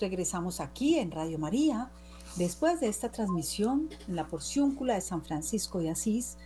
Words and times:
Regresamos 0.00 0.60
aquí 0.60 0.96
en 0.96 1.10
Radio 1.10 1.36
María 1.36 1.90
después 2.36 2.78
de 2.78 2.86
esta 2.86 3.10
transmisión 3.10 3.88
en 4.06 4.14
la 4.14 4.28
porciúncula 4.28 4.94
de 4.94 5.00
San 5.00 5.24
Francisco 5.24 5.80
de 5.80 5.90
Asís 5.90 6.38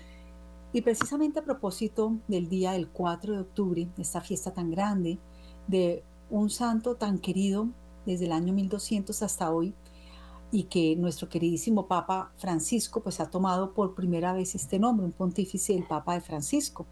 y 0.73 0.81
precisamente 0.81 1.41
a 1.41 1.45
propósito 1.45 2.17
del 2.29 2.49
día 2.49 2.73
del 2.73 2.89
4 2.89 3.35
de 3.35 3.41
octubre, 3.41 3.89
esta 3.99 4.23
fiesta 4.23 4.55
tan 4.55 4.71
grande 4.71 5.19
de 5.67 6.03
un 6.31 6.49
santo 6.49 6.95
tan 6.95 7.19
querido 7.19 7.69
desde 8.07 8.25
el 8.25 8.33
año 8.33 8.55
1200 8.55 9.23
hasta 9.23 9.53
hoy 9.53 9.75
y 10.51 10.63
que 10.63 10.97
nuestro 10.97 11.29
queridísimo 11.29 11.87
Papa 11.87 12.33
Francisco 12.39 13.03
pues 13.03 13.21
ha 13.21 13.29
tomado 13.29 13.75
por 13.75 13.95
primera 13.95 14.33
vez 14.33 14.55
este 14.55 14.79
nombre, 14.79 15.05
un 15.05 15.13
pontífice, 15.13 15.75
el 15.75 15.87
Papa 15.87 16.15
de 16.15 16.23
Francisco. 16.23 16.87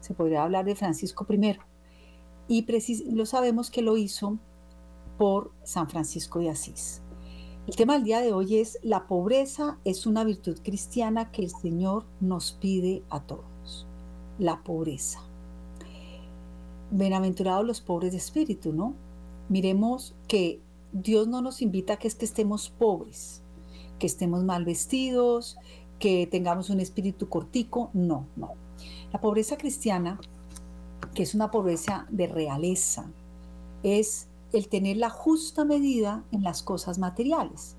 Se 0.00 0.14
podría 0.14 0.44
hablar 0.44 0.64
de 0.64 0.76
Francisco 0.76 1.26
I. 1.28 1.58
Y 2.48 2.64
lo 3.12 3.26
sabemos 3.26 3.70
que 3.70 3.82
lo 3.82 3.98
hizo 3.98 4.38
por 5.18 5.50
San 5.64 5.90
Francisco 5.90 6.38
de 6.38 6.50
Asís. 6.50 7.02
El 7.66 7.76
tema 7.76 7.94
del 7.94 8.04
día 8.04 8.20
de 8.20 8.32
hoy 8.32 8.56
es 8.56 8.78
la 8.82 9.06
pobreza 9.06 9.78
es 9.84 10.06
una 10.06 10.24
virtud 10.24 10.58
cristiana 10.62 11.30
que 11.30 11.42
el 11.42 11.50
Señor 11.50 12.06
nos 12.20 12.52
pide 12.52 13.02
a 13.10 13.20
todos. 13.20 13.86
La 14.38 14.62
pobreza. 14.62 15.20
Bienaventurados 16.90 17.66
los 17.66 17.82
pobres 17.82 18.12
de 18.12 18.18
espíritu, 18.18 18.72
¿no? 18.72 18.94
Miremos 19.50 20.14
que 20.28 20.62
Dios 20.92 21.28
no 21.28 21.42
nos 21.42 21.60
invita 21.60 21.94
a 21.94 21.96
que, 21.98 22.08
que 22.08 22.24
estemos 22.24 22.70
pobres, 22.70 23.42
que 23.98 24.06
estemos 24.06 24.44
mal 24.44 24.64
vestidos, 24.64 25.58
que 25.98 26.26
tengamos 26.26 26.70
un 26.70 26.80
espíritu 26.80 27.28
cortico, 27.28 27.90
no, 27.92 28.26
no. 28.36 28.52
La 29.12 29.20
pobreza 29.20 29.58
cristiana, 29.58 30.18
que 31.12 31.24
es 31.24 31.34
una 31.34 31.50
pobreza 31.50 32.06
de 32.08 32.28
realeza, 32.28 33.10
es 33.82 34.27
el 34.52 34.68
tener 34.68 34.96
la 34.96 35.10
justa 35.10 35.64
medida 35.64 36.24
en 36.32 36.42
las 36.42 36.62
cosas 36.62 36.98
materiales. 36.98 37.76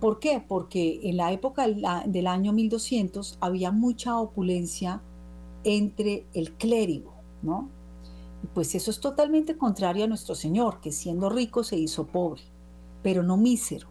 ¿Por 0.00 0.18
qué? 0.20 0.44
Porque 0.46 1.00
en 1.04 1.16
la 1.16 1.32
época 1.32 1.66
del 1.66 2.26
año 2.26 2.52
1200 2.52 3.38
había 3.40 3.72
mucha 3.72 4.18
opulencia 4.18 5.02
entre 5.64 6.26
el 6.34 6.52
clérigo, 6.52 7.14
¿no? 7.42 7.70
Pues 8.54 8.74
eso 8.74 8.90
es 8.90 9.00
totalmente 9.00 9.56
contrario 9.56 10.04
a 10.04 10.08
nuestro 10.08 10.34
Señor, 10.34 10.80
que 10.80 10.92
siendo 10.92 11.30
rico 11.30 11.64
se 11.64 11.76
hizo 11.76 12.06
pobre, 12.06 12.42
pero 13.02 13.22
no 13.22 13.36
mísero. 13.36 13.88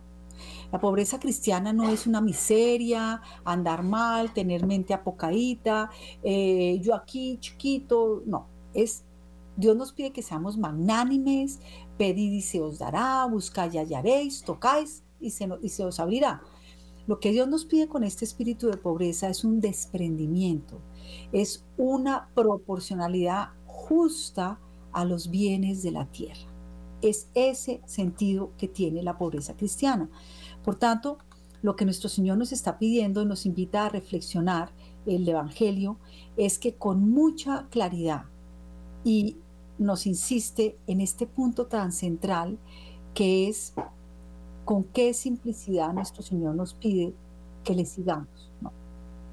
La 0.72 0.80
pobreza 0.80 1.20
cristiana 1.20 1.74
no 1.74 1.90
es 1.90 2.06
una 2.06 2.22
miseria, 2.22 3.22
andar 3.44 3.84
mal, 3.84 4.34
tener 4.34 4.66
mente 4.66 4.94
apocadita, 4.94 5.90
eh, 6.24 6.80
yo 6.82 6.94
aquí 6.94 7.38
chiquito, 7.40 8.24
no, 8.26 8.48
es 8.74 9.05
Dios 9.58 9.76
nos 9.76 9.94
pide 9.94 10.12
que 10.12 10.22
seamos 10.22 10.58
magnánimes, 10.58 11.60
pedid 11.98 12.32
y 12.34 12.42
se 12.42 12.62
os 12.62 12.80
dará, 12.80 13.26
buscad 13.26 13.72
y 13.72 13.78
hallaréis, 13.78 14.44
tocáis 14.44 15.04
y 15.20 15.30
se, 15.32 15.48
y 15.62 15.70
se 15.70 15.86
os 15.86 16.00
abrirá. 16.00 16.42
Lo 17.08 17.20
que 17.20 17.32
Dios 17.32 17.48
nos 17.48 17.66
pide 17.66 17.88
con 17.88 18.04
este 18.04 18.26
espíritu 18.26 18.68
de 18.68 18.78
pobreza 18.78 19.30
es 19.30 19.44
un 19.44 19.62
desprendimiento, 19.62 20.82
es 21.32 21.64
una 21.78 22.30
proporcionalidad 22.34 23.50
justa 23.66 24.60
a 24.92 25.06
los 25.06 25.30
bienes 25.30 25.84
de 25.84 25.92
la 25.92 26.06
tierra. 26.08 26.50
Es 27.02 27.30
ese 27.36 27.82
sentido 27.86 28.52
que 28.58 28.68
tiene 28.68 29.04
la 29.04 29.18
pobreza 29.18 29.56
cristiana. 29.56 30.10
Por 30.64 30.76
tanto, 30.76 31.20
lo 31.62 31.76
que 31.76 31.86
nuestro 31.86 32.10
Señor 32.10 32.38
nos 32.38 32.52
está 32.52 32.80
pidiendo 32.80 33.22
y 33.22 33.26
nos 33.26 33.46
invita 33.46 33.86
a 33.86 33.90
reflexionar 33.90 34.72
el 35.06 35.28
Evangelio 35.28 36.00
es 36.38 36.58
que 36.58 36.76
con 36.76 37.10
mucha 37.12 37.68
claridad 37.70 38.26
y 39.04 39.38
nos 39.78 40.06
insiste 40.08 40.78
en 40.88 41.02
este 41.02 41.28
punto 41.28 41.68
tan 41.68 41.92
central 41.92 42.58
que 43.14 43.48
es 43.48 43.74
con 44.64 44.84
qué 44.84 45.14
simplicidad 45.14 45.94
nuestro 45.94 46.24
Señor 46.24 46.56
nos 46.56 46.74
pide 46.74 47.14
que 47.64 47.76
le 47.76 47.86
sigamos. 47.86 48.52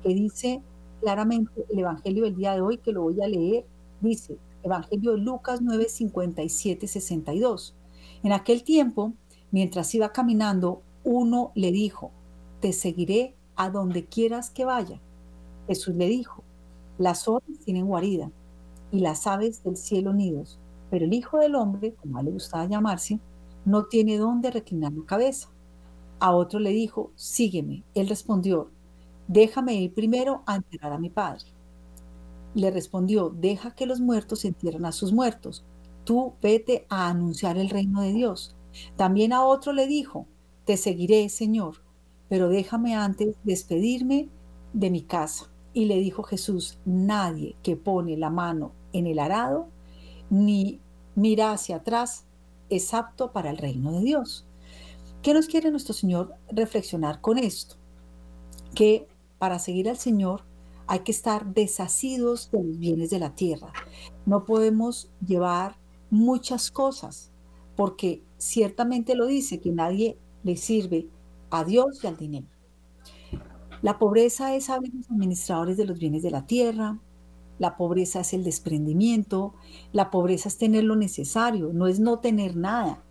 Que 0.02 0.10
dice 0.10 0.62
claramente 1.00 1.64
el 1.70 1.78
Evangelio 1.78 2.24
del 2.24 2.36
día 2.36 2.54
de 2.54 2.60
hoy, 2.60 2.78
que 2.78 2.92
lo 2.92 3.02
voy 3.02 3.20
a 3.22 3.28
leer, 3.28 3.66
dice 4.00 4.38
Evangelio 4.62 5.12
de 5.12 5.18
Lucas 5.18 5.60
9, 5.62 5.88
57, 5.88 6.86
62. 6.86 7.74
En 8.22 8.32
aquel 8.32 8.62
tiempo, 8.62 9.12
mientras 9.50 9.94
iba 9.94 10.12
caminando, 10.12 10.82
uno 11.04 11.52
le 11.54 11.72
dijo, 11.72 12.12
te 12.60 12.72
seguiré 12.72 13.34
a 13.56 13.70
donde 13.70 14.04
quieras 14.04 14.50
que 14.50 14.64
vaya. 14.64 15.00
Jesús 15.66 15.94
le 15.96 16.06
dijo, 16.08 16.44
las 16.98 17.26
olas 17.26 17.58
tienen 17.64 17.86
guarida 17.86 18.30
y 18.92 19.00
las 19.00 19.26
aves 19.26 19.64
del 19.64 19.76
cielo 19.76 20.12
nidos, 20.12 20.60
pero 20.90 21.06
el 21.06 21.14
Hijo 21.14 21.38
del 21.38 21.54
Hombre, 21.54 21.94
como 21.94 22.22
le 22.22 22.30
gustaba 22.30 22.66
llamarse, 22.66 23.18
no 23.64 23.86
tiene 23.86 24.18
dónde 24.18 24.50
reclinar 24.50 24.92
la 24.92 25.06
cabeza. 25.06 25.48
A 26.20 26.32
otro 26.32 26.60
le 26.60 26.70
dijo, 26.70 27.10
sígueme. 27.16 27.82
Él 27.94 28.08
respondió, 28.08 28.70
déjame 29.26 29.74
ir 29.74 29.94
primero 29.94 30.42
a 30.46 30.56
enterrar 30.56 30.92
a 30.92 30.98
mi 30.98 31.08
padre. 31.08 31.46
Le 32.54 32.70
respondió, 32.70 33.30
deja 33.30 33.74
que 33.74 33.86
los 33.86 34.00
muertos 34.00 34.44
entierren 34.44 34.84
a 34.84 34.92
sus 34.92 35.12
muertos. 35.12 35.64
Tú 36.04 36.34
vete 36.42 36.86
a 36.90 37.08
anunciar 37.08 37.56
el 37.56 37.70
reino 37.70 38.02
de 38.02 38.12
Dios. 38.12 38.54
También 38.96 39.32
a 39.32 39.44
otro 39.44 39.72
le 39.72 39.86
dijo, 39.86 40.26
te 40.66 40.76
seguiré, 40.76 41.28
Señor, 41.30 41.76
pero 42.28 42.50
déjame 42.50 42.94
antes 42.94 43.36
despedirme 43.42 44.28
de 44.74 44.90
mi 44.90 45.02
casa. 45.02 45.50
Y 45.72 45.86
le 45.86 45.96
dijo 45.96 46.22
Jesús, 46.22 46.78
nadie 46.84 47.56
que 47.62 47.76
pone 47.76 48.18
la 48.18 48.28
mano 48.28 48.72
en 48.92 49.06
el 49.06 49.18
arado, 49.18 49.68
ni 50.30 50.80
mira 51.14 51.52
hacia 51.52 51.76
atrás, 51.76 52.24
es 52.70 52.94
apto 52.94 53.32
para 53.32 53.50
el 53.50 53.58
reino 53.58 53.92
de 53.92 54.00
Dios. 54.00 54.46
¿Qué 55.22 55.34
nos 55.34 55.46
quiere 55.46 55.70
nuestro 55.70 55.94
Señor 55.94 56.34
reflexionar 56.50 57.20
con 57.20 57.38
esto? 57.38 57.76
Que 58.74 59.06
para 59.38 59.58
seguir 59.58 59.88
al 59.88 59.98
Señor 59.98 60.42
hay 60.86 61.00
que 61.00 61.12
estar 61.12 61.46
desasidos 61.46 62.50
de 62.50 62.62
los 62.62 62.78
bienes 62.78 63.10
de 63.10 63.18
la 63.18 63.34
tierra. 63.34 63.72
No 64.26 64.44
podemos 64.44 65.10
llevar 65.24 65.76
muchas 66.10 66.70
cosas, 66.70 67.30
porque 67.76 68.22
ciertamente 68.36 69.14
lo 69.14 69.26
dice 69.26 69.60
que 69.60 69.70
nadie 69.70 70.18
le 70.42 70.56
sirve 70.56 71.08
a 71.50 71.64
Dios 71.64 72.02
y 72.02 72.06
al 72.06 72.16
dinero. 72.16 72.46
La 73.80 73.98
pobreza 73.98 74.54
es 74.54 74.64
saber 74.64 74.90
los 74.94 75.10
administradores 75.10 75.76
de 75.76 75.86
los 75.86 75.98
bienes 75.98 76.22
de 76.22 76.30
la 76.30 76.46
tierra, 76.46 76.98
la 77.62 77.76
pobreza 77.76 78.18
es 78.18 78.32
el 78.32 78.42
desprendimiento, 78.42 79.54
la 79.92 80.10
pobreza 80.10 80.48
es 80.48 80.58
tener 80.58 80.82
lo 80.82 80.96
necesario, 80.96 81.70
no 81.72 81.86
es 81.86 82.00
no 82.00 82.18
tener 82.18 82.56
nada. 82.56 83.04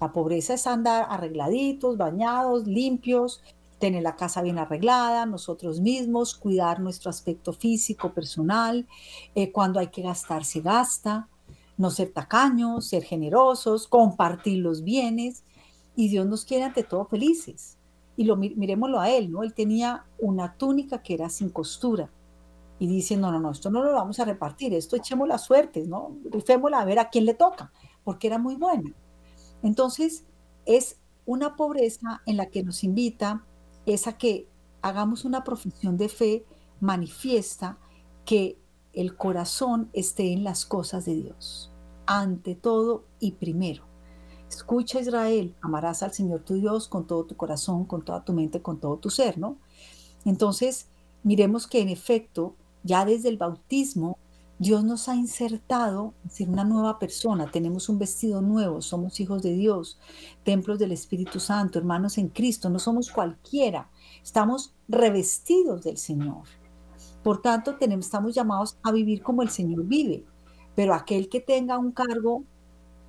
La 0.00 0.12
pobreza 0.12 0.54
es 0.54 0.68
andar 0.68 1.08
arregladitos, 1.10 1.96
bañados, 1.96 2.68
limpios, 2.68 3.42
tener 3.80 4.04
la 4.04 4.14
casa 4.14 4.40
bien 4.40 4.56
arreglada, 4.56 5.26
nosotros 5.26 5.80
mismos, 5.80 6.36
cuidar 6.36 6.78
nuestro 6.78 7.10
aspecto 7.10 7.52
físico, 7.52 8.14
personal, 8.14 8.86
eh, 9.34 9.50
cuando 9.50 9.80
hay 9.80 9.88
que 9.88 10.02
gastar 10.02 10.44
se 10.44 10.60
gasta, 10.60 11.28
no 11.76 11.90
ser 11.90 12.12
tacaños, 12.12 12.86
ser 12.86 13.02
generosos, 13.02 13.88
compartir 13.88 14.58
los 14.58 14.84
bienes, 14.84 15.42
y 15.96 16.08
Dios 16.08 16.24
nos 16.24 16.44
quiere 16.44 16.62
ante 16.62 16.84
todo 16.84 17.04
felices. 17.04 17.76
Y 18.16 18.22
lo 18.22 18.36
miremoslo 18.36 19.00
a 19.00 19.10
él, 19.10 19.32
¿no? 19.32 19.42
Él 19.42 19.54
tenía 19.54 20.04
una 20.20 20.54
túnica 20.54 21.02
que 21.02 21.14
era 21.14 21.28
sin 21.28 21.48
costura 21.48 22.12
y 22.78 22.86
dicen, 22.86 23.20
no, 23.20 23.32
no, 23.32 23.40
no, 23.40 23.50
esto 23.50 23.70
no 23.70 23.82
lo 23.82 23.92
vamos 23.92 24.20
a 24.20 24.24
repartir, 24.24 24.72
esto 24.74 24.96
echemos 24.96 25.26
las 25.26 25.44
suertes, 25.44 25.88
¿no? 25.88 26.16
Rifémosla 26.30 26.80
a 26.80 26.84
ver 26.84 26.98
a 26.98 27.10
quién 27.10 27.24
le 27.24 27.34
toca, 27.34 27.72
porque 28.04 28.28
era 28.28 28.38
muy 28.38 28.56
buena. 28.56 28.92
Entonces, 29.62 30.24
es 30.64 30.98
una 31.26 31.56
pobreza 31.56 32.22
en 32.26 32.36
la 32.36 32.46
que 32.46 32.62
nos 32.62 32.84
invita 32.84 33.44
es 33.84 34.06
a 34.06 34.16
que 34.16 34.46
hagamos 34.82 35.24
una 35.24 35.44
profesión 35.44 35.96
de 35.96 36.08
fe 36.08 36.44
manifiesta 36.80 37.78
que 38.24 38.58
el 38.92 39.16
corazón 39.16 39.90
esté 39.92 40.32
en 40.32 40.44
las 40.44 40.64
cosas 40.66 41.04
de 41.04 41.14
Dios, 41.14 41.72
ante 42.06 42.54
todo 42.54 43.04
y 43.20 43.32
primero. 43.32 43.84
Escucha 44.48 45.00
Israel, 45.00 45.54
amarás 45.60 46.02
al 46.02 46.12
Señor 46.12 46.40
tu 46.40 46.54
Dios 46.54 46.88
con 46.88 47.06
todo 47.06 47.24
tu 47.24 47.36
corazón, 47.36 47.84
con 47.84 48.04
toda 48.04 48.24
tu 48.24 48.32
mente, 48.32 48.62
con 48.62 48.80
todo 48.80 48.96
tu 48.96 49.10
ser, 49.10 49.38
¿no? 49.38 49.58
Entonces, 50.24 50.88
miremos 51.22 51.66
que 51.66 51.80
en 51.80 51.88
efecto 51.88 52.54
ya 52.82 53.04
desde 53.04 53.28
el 53.28 53.36
bautismo, 53.36 54.18
Dios 54.58 54.82
nos 54.82 55.08
ha 55.08 55.14
insertado 55.14 56.14
en 56.24 56.30
ser 56.30 56.48
una 56.48 56.64
nueva 56.64 56.98
persona, 56.98 57.48
tenemos 57.50 57.88
un 57.88 57.98
vestido 57.98 58.42
nuevo, 58.42 58.82
somos 58.82 59.20
hijos 59.20 59.42
de 59.42 59.52
Dios, 59.52 60.00
templos 60.42 60.80
del 60.80 60.90
Espíritu 60.90 61.38
Santo, 61.38 61.78
hermanos 61.78 62.18
en 62.18 62.28
Cristo, 62.28 62.68
no 62.68 62.80
somos 62.80 63.12
cualquiera, 63.12 63.88
estamos 64.22 64.74
revestidos 64.88 65.84
del 65.84 65.96
Señor. 65.96 66.42
Por 67.22 67.40
tanto, 67.40 67.76
tenemos, 67.76 68.06
estamos 68.06 68.34
llamados 68.34 68.78
a 68.82 68.90
vivir 68.90 69.22
como 69.22 69.42
el 69.42 69.50
Señor 69.50 69.84
vive, 69.84 70.24
pero 70.74 70.92
aquel 70.92 71.28
que 71.28 71.40
tenga 71.40 71.78
un 71.78 71.92
cargo 71.92 72.42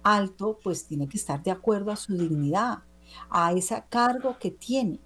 alto, 0.04 0.60
pues 0.64 0.86
tiene 0.86 1.08
que 1.08 1.18
estar 1.18 1.42
de 1.42 1.52
acuerdo 1.52 1.92
a 1.92 1.96
su 1.96 2.16
dignidad, 2.16 2.80
a 3.30 3.54
ese 3.54 3.84
cargo 3.90 4.38
que 4.40 4.52
tiene. 4.52 5.00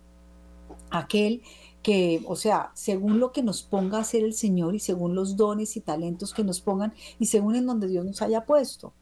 Aquel 0.89 1.41
que, 1.83 2.23
o 2.25 2.35
sea, 2.35 2.71
según 2.73 3.19
lo 3.19 3.31
que 3.33 3.43
nos 3.43 3.61
ponga 3.61 3.97
a 3.97 4.01
hacer 4.01 4.23
el 4.23 4.33
Señor 4.33 4.73
y 4.73 4.79
según 4.79 5.15
los 5.15 5.35
dones 5.35 5.75
y 5.75 5.81
talentos 5.81 6.33
que 6.33 6.43
nos 6.43 6.61
pongan 6.61 6.93
y 7.19 7.25
según 7.25 7.55
en 7.55 7.67
donde 7.67 7.87
Dios 7.87 8.05
nos 8.05 8.21
haya 8.21 8.45
puesto. 8.45 8.93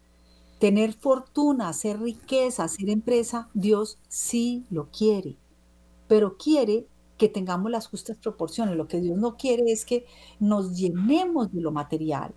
Tener 0.59 0.93
fortuna, 0.93 1.69
hacer 1.69 1.99
riqueza, 1.99 2.63
hacer 2.63 2.89
empresa, 2.89 3.49
Dios 3.53 3.99
sí 4.09 4.65
lo 4.69 4.89
quiere, 4.89 5.37
pero 6.07 6.37
quiere 6.37 6.87
que 7.17 7.29
tengamos 7.29 7.71
las 7.71 7.87
justas 7.87 8.17
proporciones. 8.17 8.75
Lo 8.75 8.87
que 8.87 8.99
Dios 8.99 9.17
no 9.17 9.37
quiere 9.37 9.71
es 9.71 9.85
que 9.85 10.05
nos 10.39 10.75
llenemos 10.75 11.51
de 11.53 11.61
lo 11.61 11.71
material, 11.71 12.33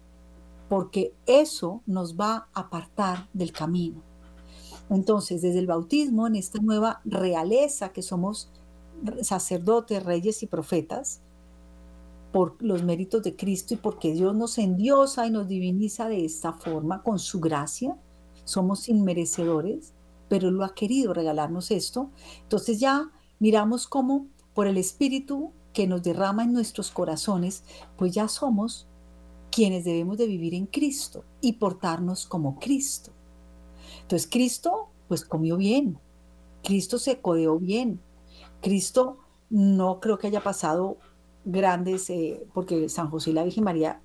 porque 0.68 1.14
eso 1.26 1.82
nos 1.86 2.20
va 2.20 2.48
a 2.52 2.60
apartar 2.60 3.28
del 3.32 3.52
camino. 3.52 4.02
Entonces, 4.90 5.40
desde 5.40 5.58
el 5.58 5.66
bautismo, 5.66 6.26
en 6.26 6.36
esta 6.36 6.60
nueva 6.60 7.00
realeza 7.06 7.94
que 7.94 8.02
somos 8.02 8.50
sacerdotes, 9.22 10.02
reyes 10.02 10.42
y 10.42 10.46
profetas, 10.46 11.20
por 12.32 12.60
los 12.60 12.82
méritos 12.82 13.22
de 13.22 13.36
Cristo 13.36 13.74
y 13.74 13.76
porque 13.76 14.12
Dios 14.12 14.34
nos 14.34 14.58
endiosa 14.58 15.24
y 15.24 15.30
nos 15.30 15.46
diviniza 15.46 16.08
de 16.08 16.24
esta 16.24 16.52
forma 16.52 17.02
con 17.04 17.20
su 17.20 17.38
gracia, 17.38 17.96
somos 18.44 18.88
inmerecedores, 18.88 19.92
pero 20.28 20.48
Él 20.48 20.54
lo 20.56 20.64
ha 20.64 20.74
querido 20.74 21.14
regalarnos 21.14 21.70
esto. 21.70 22.10
Entonces 22.42 22.80
ya 22.80 23.10
miramos 23.38 23.86
cómo 23.86 24.26
por 24.52 24.66
el 24.66 24.78
Espíritu 24.78 25.52
que 25.72 25.86
nos 25.86 26.02
derrama 26.02 26.42
en 26.42 26.52
nuestros 26.52 26.90
corazones, 26.90 27.62
pues 27.96 28.12
ya 28.12 28.26
somos 28.26 28.88
quienes 29.52 29.84
debemos 29.84 30.18
de 30.18 30.26
vivir 30.26 30.54
en 30.54 30.66
Cristo 30.66 31.24
y 31.40 31.52
portarnos 31.54 32.26
como 32.26 32.58
Cristo. 32.58 33.12
Entonces 34.02 34.28
Cristo 34.28 34.88
pues 35.06 35.24
comió 35.24 35.56
bien, 35.56 36.00
Cristo 36.64 36.98
se 36.98 37.20
codeó 37.20 37.58
bien, 37.58 38.00
Cristo 38.64 39.18
no 39.50 40.00
creo 40.00 40.18
que 40.18 40.26
haya 40.26 40.42
pasado 40.42 40.96
grandes, 41.44 42.08
eh, 42.08 42.46
porque 42.54 42.88
San 42.88 43.10
José 43.10 43.30
y 43.30 43.34
la 43.34 43.44
Virgen 43.44 43.64
María, 43.64 44.00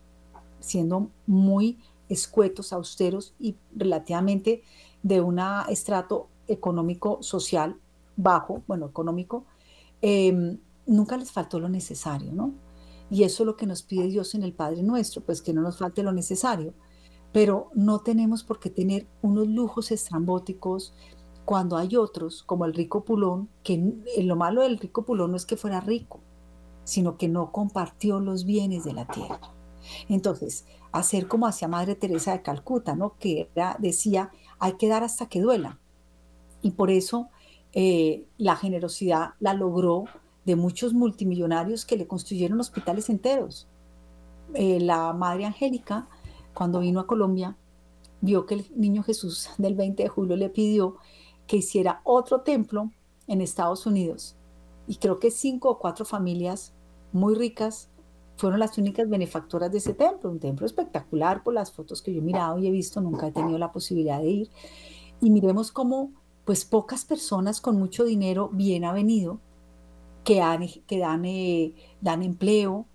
siendo 0.59 1.09
muy 1.25 1.79
escuetos, 2.09 2.73
austeros 2.73 3.33
y 3.39 3.55
relativamente 3.73 4.61
de 5.01 5.21
un 5.21 5.39
estrato 5.69 6.27
económico 6.47 7.23
social 7.23 7.77
bajo, 8.17 8.63
bueno, 8.67 8.87
económico, 8.87 9.45
em, 10.01 10.59
nunca 10.85 11.15
les 11.15 11.31
faltó 11.31 11.59
lo 11.59 11.69
necesario, 11.69 12.33
¿no? 12.33 12.53
Y 13.09 13.23
eso 13.23 13.43
es 13.43 13.47
lo 13.47 13.55
que 13.55 13.65
nos 13.65 13.81
pide 13.81 14.07
Dios 14.07 14.35
en 14.35 14.43
el 14.43 14.53
Padre 14.53 14.83
nuestro, 14.83 15.21
pues 15.21 15.41
que 15.41 15.53
no 15.53 15.61
nos 15.61 15.77
falte 15.77 16.03
lo 16.03 16.11
necesario. 16.11 16.73
Pero 17.31 17.69
no 17.75 17.99
tenemos 17.99 18.43
por 18.43 18.59
qué 18.59 18.69
tener 18.69 19.07
unos 19.21 19.47
lujos 19.47 19.91
estrambóticos 19.91 20.93
cuando 21.49 21.77
hay 21.77 21.95
otros, 21.95 22.43
como 22.43 22.65
el 22.65 22.75
rico 22.75 23.03
Pulón, 23.03 23.49
que 23.63 23.83
lo 24.21 24.35
malo 24.35 24.61
del 24.61 24.77
rico 24.77 25.03
Pulón 25.03 25.31
no 25.31 25.37
es 25.37 25.47
que 25.47 25.57
fuera 25.57 25.81
rico, 25.81 26.19
sino 26.83 27.17
que 27.17 27.27
no 27.27 27.51
compartió 27.51 28.19
los 28.19 28.45
bienes 28.45 28.83
de 28.83 28.93
la 28.93 29.07
tierra. 29.07 29.39
Entonces, 30.09 30.65
hacer 30.91 31.27
como 31.27 31.47
hacía 31.47 31.67
Madre 31.67 31.95
Teresa 31.95 32.33
de 32.33 32.43
Calcuta, 32.43 32.95
¿no? 32.95 33.15
Que 33.17 33.49
decía, 33.79 34.29
hay 34.59 34.73
que 34.73 34.89
dar 34.89 35.03
hasta 35.03 35.25
que 35.25 35.41
duela. 35.41 35.79
Y 36.61 36.69
por 36.69 36.91
eso 36.91 37.29
eh, 37.73 38.27
la 38.37 38.55
generosidad 38.55 39.29
la 39.39 39.55
logró 39.55 40.03
de 40.45 40.55
muchos 40.55 40.93
multimillonarios 40.93 41.83
que 41.83 41.97
le 41.97 42.05
construyeron 42.05 42.59
hospitales 42.59 43.09
enteros. 43.09 43.67
Eh, 44.53 44.79
la 44.79 45.13
Madre 45.13 45.45
Angélica, 45.45 46.09
cuando 46.53 46.79
vino 46.79 46.99
a 46.99 47.07
Colombia, 47.07 47.57
vio 48.21 48.45
que 48.45 48.53
el 48.53 48.65
niño 48.75 49.01
Jesús 49.01 49.49
del 49.57 49.73
20 49.73 50.03
de 50.03 50.09
julio 50.09 50.35
le 50.35 50.49
pidió 50.49 50.97
que 51.49 51.57
hiciera 51.57 51.99
otro 52.03 52.41
templo 52.41 52.91
en 53.27 53.41
Estados 53.41 53.87
Unidos. 53.87 54.37
Y 54.87 54.97
creo 54.97 55.19
que 55.19 55.31
cinco 55.31 55.71
o 55.71 55.79
cuatro 55.79 56.05
familias 56.05 56.73
muy 57.11 57.33
ricas 57.33 57.89
fueron 58.37 58.59
las 58.59 58.77
únicas 58.77 59.09
benefactoras 59.09 59.71
de 59.71 59.79
ese 59.79 59.95
templo, 59.95 60.29
un 60.29 60.39
templo 60.39 60.67
espectacular 60.67 61.43
por 61.43 61.55
las 61.55 61.71
fotos 61.71 62.03
que 62.03 62.13
yo 62.13 62.19
he 62.19 62.23
mirado 62.23 62.59
y 62.59 62.67
he 62.67 62.71
visto, 62.71 63.01
nunca 63.01 63.27
he 63.27 63.31
tenido 63.31 63.57
la 63.57 63.71
posibilidad 63.71 64.19
de 64.21 64.29
ir. 64.29 64.49
Y 65.21 65.31
miremos 65.31 65.71
cómo, 65.71 66.11
pues 66.45 66.65
pocas 66.65 67.03
personas 67.03 67.59
con 67.59 67.77
mucho 67.77 68.05
dinero 68.05 68.49
bien 68.53 68.85
ha 68.85 68.93
venido, 68.93 69.39
que, 70.23 70.35
que 70.85 70.99
dan, 70.99 71.25
eh, 71.25 71.73
dan 71.99 72.21
empleo, 72.21 72.85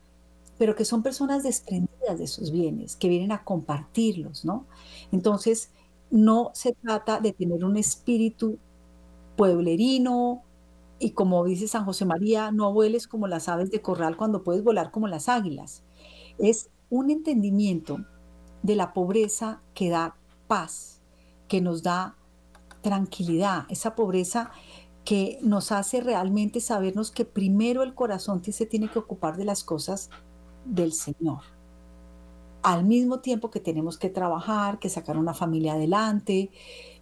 pero 0.58 0.76
que 0.76 0.84
son 0.84 1.02
personas 1.02 1.42
desprendidas 1.42 2.20
de 2.20 2.28
sus 2.28 2.52
bienes, 2.52 2.94
que 2.94 3.08
vienen 3.08 3.32
a 3.32 3.42
compartirlos, 3.42 4.44
¿no? 4.44 4.66
Entonces, 5.10 5.72
no 6.14 6.52
se 6.54 6.72
trata 6.74 7.18
de 7.18 7.32
tener 7.32 7.64
un 7.64 7.76
espíritu 7.76 8.60
pueblerino, 9.36 10.44
y 11.00 11.10
como 11.10 11.44
dice 11.44 11.66
San 11.66 11.84
José 11.84 12.04
María, 12.04 12.52
no 12.52 12.72
vueles 12.72 13.08
como 13.08 13.26
las 13.26 13.48
aves 13.48 13.72
de 13.72 13.82
corral 13.82 14.16
cuando 14.16 14.44
puedes 14.44 14.62
volar 14.62 14.92
como 14.92 15.08
las 15.08 15.28
águilas. 15.28 15.82
Es 16.38 16.70
un 16.88 17.10
entendimiento 17.10 17.98
de 18.62 18.76
la 18.76 18.92
pobreza 18.92 19.60
que 19.74 19.90
da 19.90 20.16
paz, 20.46 21.02
que 21.48 21.60
nos 21.60 21.82
da 21.82 22.16
tranquilidad, 22.80 23.64
esa 23.68 23.96
pobreza 23.96 24.52
que 25.04 25.40
nos 25.42 25.72
hace 25.72 26.00
realmente 26.00 26.60
sabernos 26.60 27.10
que 27.10 27.24
primero 27.24 27.82
el 27.82 27.92
corazón 27.92 28.40
se 28.44 28.66
tiene 28.66 28.88
que 28.88 29.00
ocupar 29.00 29.36
de 29.36 29.46
las 29.46 29.64
cosas 29.64 30.10
del 30.64 30.92
Señor. 30.92 31.53
Al 32.64 32.84
mismo 32.84 33.20
tiempo 33.20 33.50
que 33.50 33.60
tenemos 33.60 33.98
que 33.98 34.08
trabajar, 34.08 34.78
que 34.78 34.88
sacar 34.88 35.18
una 35.18 35.34
familia 35.34 35.74
adelante, 35.74 36.50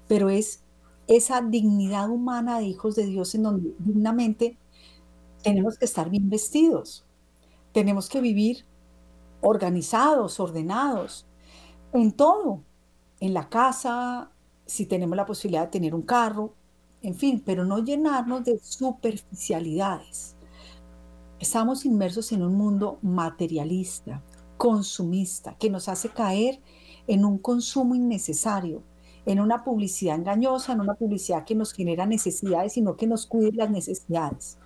pero 0.09 0.29
es 0.29 0.65
esa 1.07 1.41
dignidad 1.41 2.11
humana 2.11 2.59
de 2.59 2.67
hijos 2.67 2.97
de 2.97 3.07
Dios 3.07 3.35
en 3.35 3.45
donde 3.45 3.75
dignamente 3.79 4.59
tenemos 5.43 5.79
que 5.79 5.85
estar 5.85 6.11
bien 6.11 6.29
vestidos, 6.29 7.07
tenemos 7.73 8.09
que 8.09 8.21
vivir 8.21 8.67
organizados, 9.41 10.41
ordenados, 10.41 11.27
en 11.93 12.11
todo, 12.11 12.65
en 13.21 13.33
la 13.33 13.49
casa, 13.49 14.33
si 14.67 14.87
tenemos 14.87 15.17
la 15.17 15.27
posibilidad 15.27 15.63
de 15.63 15.71
tener 15.71 15.95
un 15.95 16.03
carro, 16.03 16.55
en 17.03 17.15
fin, 17.15 17.41
pero 17.47 17.65
no 17.65 17.79
llenarnos 17.79 18.43
de 18.45 18.59
superficialidades. 18.59 20.35
Estamos 21.39 21.85
inmersos 21.85 22.33
en 22.33 22.43
un 22.43 22.57
mundo 22.57 22.99
materialista, 23.03 24.23
consumista, 24.63 25.57
que 25.59 25.71
nos 25.71 25.89
hace 25.89 26.09
caer 26.09 26.61
en 27.09 27.25
un 27.25 27.39
consumo 27.39 27.97
innecesario, 27.97 28.85
en 29.27 29.41
una 29.41 29.65
publicidad 29.65 30.15
engañosa, 30.15 30.73
en 30.73 30.81
una 30.81 30.95
publicidad 30.95 31.45
que 31.45 31.57
nos 31.57 31.73
genera 31.73 32.07
necesidades, 32.07 32.75
sino 32.75 32.95
que 32.95 33.09
nos 33.09 33.27
cuide 33.27 33.51
las 33.57 33.71
necesidades. 33.71 34.59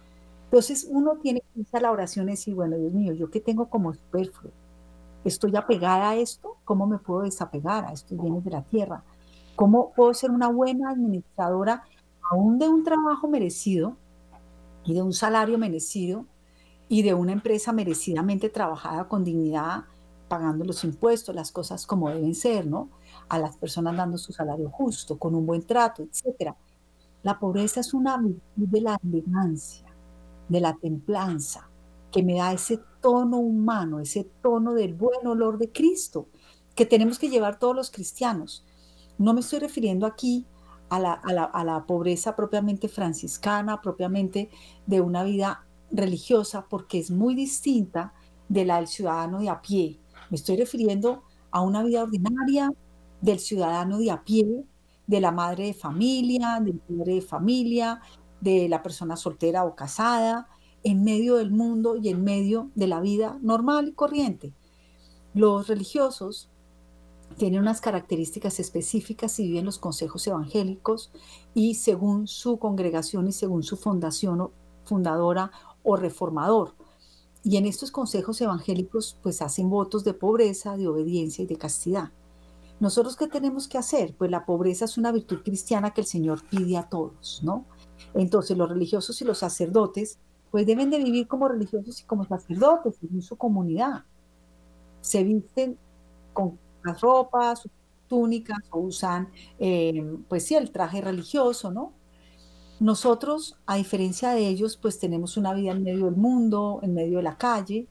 Entonces 0.45 0.87
uno 0.91 1.17
tiene 1.23 1.41
que 1.41 1.61
ir 1.61 1.67
a 1.73 1.81
la 1.81 1.93
oración 1.93 2.29
y 2.29 2.33
decir, 2.33 2.55
bueno, 2.55 2.76
Dios 2.76 2.93
mío, 2.93 3.15
¿yo 3.15 3.31
qué 3.31 3.41
tengo 3.41 3.71
como 3.71 3.95
superfluo? 3.95 4.53
¿Estoy 5.25 5.57
apegada 5.57 6.11
a 6.11 6.17
esto? 6.17 6.59
¿Cómo 6.67 6.87
me 6.87 6.99
puedo 6.99 7.23
desapegar 7.23 7.87
a 7.87 7.93
estos 7.95 8.21
bienes 8.21 8.45
de 8.45 8.50
la 8.50 8.65
tierra? 8.65 9.03
¿Cómo 9.55 9.95
puedo 9.97 10.12
ser 10.12 10.31
una 10.31 10.49
buena 10.49 10.91
administradora 10.91 11.85
aún 12.31 12.59
de 12.59 12.69
un 12.69 12.85
trabajo 12.85 13.29
merecido 13.29 13.97
y 14.85 14.93
de 14.93 15.00
un 15.00 15.15
salario 15.15 15.57
merecido 15.57 16.26
y 16.88 17.02
de 17.02 17.14
una 17.14 17.33
empresa 17.33 17.73
merecidamente 17.73 18.49
trabajada 18.49 19.09
con 19.09 19.25
dignidad, 19.25 19.85
pagando 20.28 20.64
los 20.64 20.85
impuestos, 20.85 21.35
las 21.35 21.52
cosas 21.52 21.87
como 21.87 22.11
deben 22.11 22.35
ser, 22.35 22.66
¿no? 22.66 22.90
a 23.28 23.38
las 23.38 23.57
personas 23.57 23.97
dando 23.97 24.19
su 24.19 24.33
salario 24.33 24.71
justo, 24.71 25.19
con 25.19 25.35
un 25.35 25.47
buen 25.47 25.62
trato, 25.62 26.02
etc. 26.02 26.52
La 27.23 27.38
pobreza 27.38 27.81
es 27.81 27.93
una 27.93 28.16
virtud 28.19 28.40
de 28.57 28.81
la 28.81 28.99
elegancia, 29.02 29.87
de 30.49 30.61
la 30.61 30.75
templanza, 30.75 31.69
que 32.12 32.23
me 32.23 32.37
da 32.37 32.52
ese 32.52 32.81
tono 33.00 33.38
humano, 33.38 34.00
ese 34.00 34.25
tono 34.43 34.75
del 34.75 34.95
buen 34.95 35.26
olor 35.26 35.59
de 35.59 35.73
Cristo, 35.73 36.28
que 36.75 36.87
tenemos 36.87 37.19
que 37.19 37.28
llevar 37.28 37.59
todos 37.59 37.75
los 37.75 37.90
cristianos. 37.90 38.64
No 39.19 39.35
me 39.35 39.40
estoy 39.40 39.59
refiriendo 39.59 40.07
aquí 40.07 40.47
a 40.88 41.00
la, 41.00 41.12
a 41.14 41.64
la, 41.64 41.87
pobreza 41.87 42.37
propiamente 42.37 42.88
franciscana, 42.88 43.81
propiamente 43.83 44.50
de 44.87 45.00
una 45.00 45.25
vida 45.25 45.66
religiosa, 45.90 46.66
porque 46.69 46.99
es 46.99 47.11
muy 47.11 47.35
distinta 47.35 48.12
de 48.49 48.64
la 48.64 48.76
del 48.76 48.87
ciudadano 48.87 49.40
de 49.40 49.49
a 49.49 49.61
pie. 49.61 49.99
Me 50.31 50.37
estoy 50.37 50.57
refiriendo 50.57 51.23
a 51.50 51.61
una 51.61 51.83
vida 51.83 52.02
ordinaria, 52.02 52.71
del 53.21 53.38
ciudadano 53.38 53.99
de 53.99 54.11
a 54.11 54.23
pie, 54.25 54.64
de 55.07 55.21
la 55.21 55.33
madre 55.33 55.66
de 55.66 55.75
familia, 55.75 56.61
del 56.61 56.78
padre 56.78 57.14
de 57.14 57.23
familia, 57.23 58.00
de 58.40 58.69
la 58.69 58.83
persona 58.83 59.16
soltera 59.16 59.64
o 59.64 59.75
casada, 59.75 60.49
en 60.83 61.02
medio 61.02 61.37
del 61.37 61.50
mundo 61.50 61.97
y 61.97 62.11
en 62.11 62.23
medio 62.23 62.71
de 62.75 62.87
la 62.87 63.00
vida 63.00 63.38
normal 63.43 63.88
y 63.88 63.93
corriente. 63.93 64.52
Los 65.35 65.69
religiosos 65.69 66.49
tienen 67.37 67.61
unas 67.61 67.81
características 67.81 68.61
específicas 68.61 69.38
y 69.40 69.49
viven 69.49 69.64
los 69.64 69.78
consejos 69.78 70.26
evangélicos 70.26 71.11
y 71.55 71.75
según 71.75 72.28
su 72.28 72.59
congregación 72.59 73.28
y 73.28 73.33
según 73.33 73.62
su 73.62 73.76
fundación 73.76 74.50
fundadora 74.85 75.50
o 75.87 75.97
reformador. 75.97 76.75
Y 77.43 77.57
en 77.57 77.64
estos 77.64 77.90
consejos 77.90 78.40
evangélicos 78.40 79.16
pues 79.23 79.40
hacen 79.40 79.71
votos 79.71 80.05
de 80.05 80.12
pobreza, 80.12 80.76
de 80.76 80.88
obediencia 80.88 81.45
y 81.45 81.47
de 81.47 81.57
castidad. 81.57 82.11
¿Nosotros 82.81 83.16
qué 83.16 83.28
tenemos 83.28 83.69
que 83.69 83.78
hacer? 83.78 84.14
Pues 84.19 84.31
la 84.31 84.45
pobreza 84.45 84.85
es 84.85 84.99
una 84.99 85.12
virtud 85.12 85.43
cristiana 85.43 85.95
que 85.95 86.02
el 86.02 86.07
Señor 86.07 86.43
pide 86.50 86.76
a 86.76 86.88
todos, 86.88 87.40
¿no? 87.43 87.64
Entonces 88.14 88.59
los 88.59 88.69
religiosos 88.69 89.23
y 89.23 89.25
los 89.25 89.38
sacerdotes 89.38 90.19
pues 90.50 90.66
deben 90.66 90.90
de 90.90 90.99
vivir 90.99 91.26
como 91.26 91.49
religiosos 91.49 92.00
y 92.00 92.05
como 92.05 92.25
sacerdotes 92.25 92.99
en 93.02 93.23
su 93.23 93.37
comunidad. 93.37 94.05
Se 95.00 95.23
visten 95.23 95.78
con 96.33 96.59
las 96.85 97.00
ropas, 97.00 97.69
túnicas 98.09 98.59
o 98.71 98.81
usan, 98.81 99.28
eh, 99.59 100.05
pues 100.28 100.45
sí, 100.45 100.55
el 100.55 100.71
traje 100.71 101.00
religioso, 101.00 101.71
¿no? 101.71 101.93
Nosotros, 102.78 103.56
a 103.64 103.76
diferencia 103.76 104.30
de 104.30 104.49
ellos, 104.49 104.76
pues 104.76 104.99
tenemos 104.99 105.37
una 105.37 105.54
vida 105.54 105.73
en 105.73 105.83
medio 105.83 106.04
del 106.06 106.16
mundo, 106.16 106.80
en 106.83 106.95
medio 106.95 107.18
de 107.18 107.23
la 107.23 107.38
calle, 107.38 107.88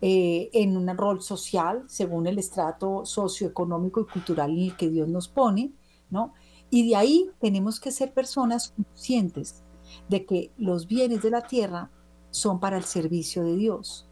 eh, 0.00 0.50
en 0.54 0.76
un 0.76 0.88
rol 0.96 1.22
social, 1.22 1.84
según 1.86 2.26
el 2.26 2.38
estrato 2.38 3.04
socioeconómico 3.04 4.00
y 4.00 4.06
cultural 4.06 4.50
en 4.50 4.70
el 4.70 4.76
que 4.76 4.88
Dios 4.88 5.08
nos 5.08 5.28
pone, 5.28 5.72
¿no? 6.10 6.32
Y 6.70 6.88
de 6.88 6.96
ahí 6.96 7.30
tenemos 7.40 7.78
que 7.78 7.90
ser 7.90 8.14
personas 8.14 8.70
conscientes 8.70 9.62
de 10.08 10.24
que 10.24 10.50
los 10.56 10.86
bienes 10.86 11.22
de 11.22 11.30
la 11.30 11.42
tierra 11.42 11.90
son 12.30 12.58
para 12.58 12.78
el 12.78 12.84
servicio 12.84 13.44
de 13.44 13.56
Dios. 13.56 14.08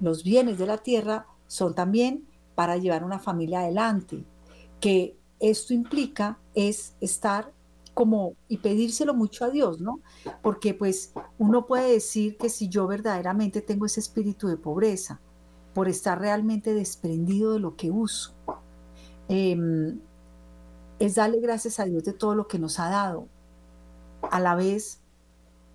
Los 0.00 0.22
bienes 0.22 0.58
de 0.58 0.66
la 0.66 0.78
tierra 0.78 1.26
son 1.48 1.74
también 1.74 2.28
para 2.54 2.76
llevar 2.76 3.02
una 3.02 3.18
familia 3.18 3.60
adelante, 3.60 4.24
que 4.80 5.18
esto 5.40 5.74
implica 5.74 6.38
es 6.54 6.96
estar 7.00 7.52
como 7.94 8.34
y 8.48 8.58
pedírselo 8.58 9.14
mucho 9.14 9.44
a 9.44 9.50
Dios, 9.50 9.80
¿no? 9.80 10.00
Porque 10.42 10.74
pues 10.74 11.12
uno 11.38 11.66
puede 11.66 11.92
decir 11.92 12.36
que 12.36 12.50
si 12.50 12.68
yo 12.68 12.86
verdaderamente 12.86 13.62
tengo 13.62 13.86
ese 13.86 14.00
espíritu 14.00 14.48
de 14.48 14.56
pobreza, 14.56 15.20
por 15.74 15.88
estar 15.88 16.18
realmente 16.18 16.72
desprendido 16.72 17.52
de 17.52 17.58
lo 17.58 17.76
que 17.76 17.90
uso, 17.90 18.32
em, 19.28 20.00
es 20.98 21.16
darle 21.16 21.40
gracias 21.40 21.80
a 21.80 21.84
Dios 21.84 22.04
de 22.04 22.12
todo 22.12 22.34
lo 22.34 22.46
que 22.46 22.58
nos 22.58 22.78
ha 22.78 22.88
dado. 22.88 23.28
A 24.30 24.40
la 24.40 24.54
vez 24.54 25.00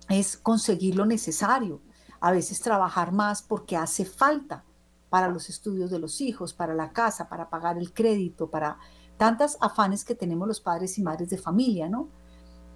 es 0.08 0.36
conseguir 0.36 0.96
lo 0.96 1.06
necesario, 1.06 1.80
a 2.20 2.32
veces 2.32 2.60
trabajar 2.60 3.12
más 3.12 3.42
porque 3.42 3.76
hace 3.76 4.04
falta 4.04 4.64
para 5.10 5.28
los 5.28 5.48
estudios 5.50 5.90
de 5.90 5.98
los 5.98 6.20
hijos, 6.20 6.54
para 6.54 6.74
la 6.74 6.92
casa, 6.92 7.28
para 7.28 7.50
pagar 7.50 7.76
el 7.78 7.92
crédito, 7.92 8.50
para 8.50 8.78
tantas 9.20 9.58
afanes 9.60 10.02
que 10.02 10.14
tenemos 10.14 10.48
los 10.48 10.62
padres 10.62 10.96
y 10.96 11.02
madres 11.02 11.28
de 11.28 11.36
familia, 11.36 11.90
¿no? 11.90 12.08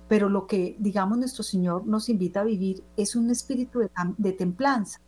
Pero 0.09 0.29
lo 0.29 0.47
que, 0.47 0.77
digamos, 0.79 1.17
nuestro 1.17 1.43
Señor 1.43 1.87
nos 1.87 2.11
invita 2.11 2.43
a 2.43 2.45
vivir 2.45 2.85
es 2.99 3.17
un 3.17 3.31
espíritu 3.31 3.81
de, 4.19 4.33
templanza. 4.35 5.01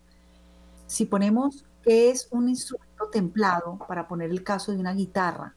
Si 0.87 1.05
ponemos 1.05 1.66
que 1.83 2.09
es 2.09 2.28
un 2.31 2.49
instrumento 2.49 3.11
templado, 3.12 3.78
para 3.87 4.09
poner 4.09 4.31
el 4.31 4.43
caso 4.43 4.73
de 4.73 4.78
una 4.78 4.95
guitarra, 4.95 5.55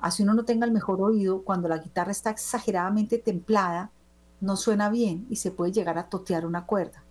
así 0.00 0.24
uno 0.24 0.34
no 0.34 0.44
tenga 0.44 0.66
el 0.66 0.72
mejor 0.72 1.00
oído, 1.00 1.44
cuando 1.44 1.68
la 1.68 1.78
guitarra 1.78 2.10
está 2.10 2.30
exageradamente 2.30 3.16
templada, 3.16 3.92
no 4.40 4.56
suena 4.56 4.90
bien 4.90 5.28
y 5.30 5.36
se 5.36 5.52
puede 5.52 5.70
llegar 5.70 5.98
a 5.98 6.08
totear 6.08 6.46
una 6.46 6.66
cuerda. 6.66 7.04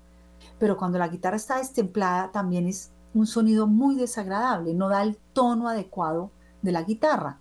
Pero 0.60 0.76
cuando 0.76 1.00
la 1.00 1.08
guitarra 1.08 1.38
está 1.38 1.60
destemplada, 1.60 2.30
también 2.34 2.68
es 2.68 2.92
un 3.14 3.26
sonido 3.26 3.68
muy 3.68 3.96
desagradable, 3.96 4.74
no 4.74 4.90
da 4.90 5.02
el 5.02 5.16
tono 5.32 5.70
adecuado 5.70 6.30
de 6.62 6.74
la 6.74 6.84
guitarra. 6.84 7.40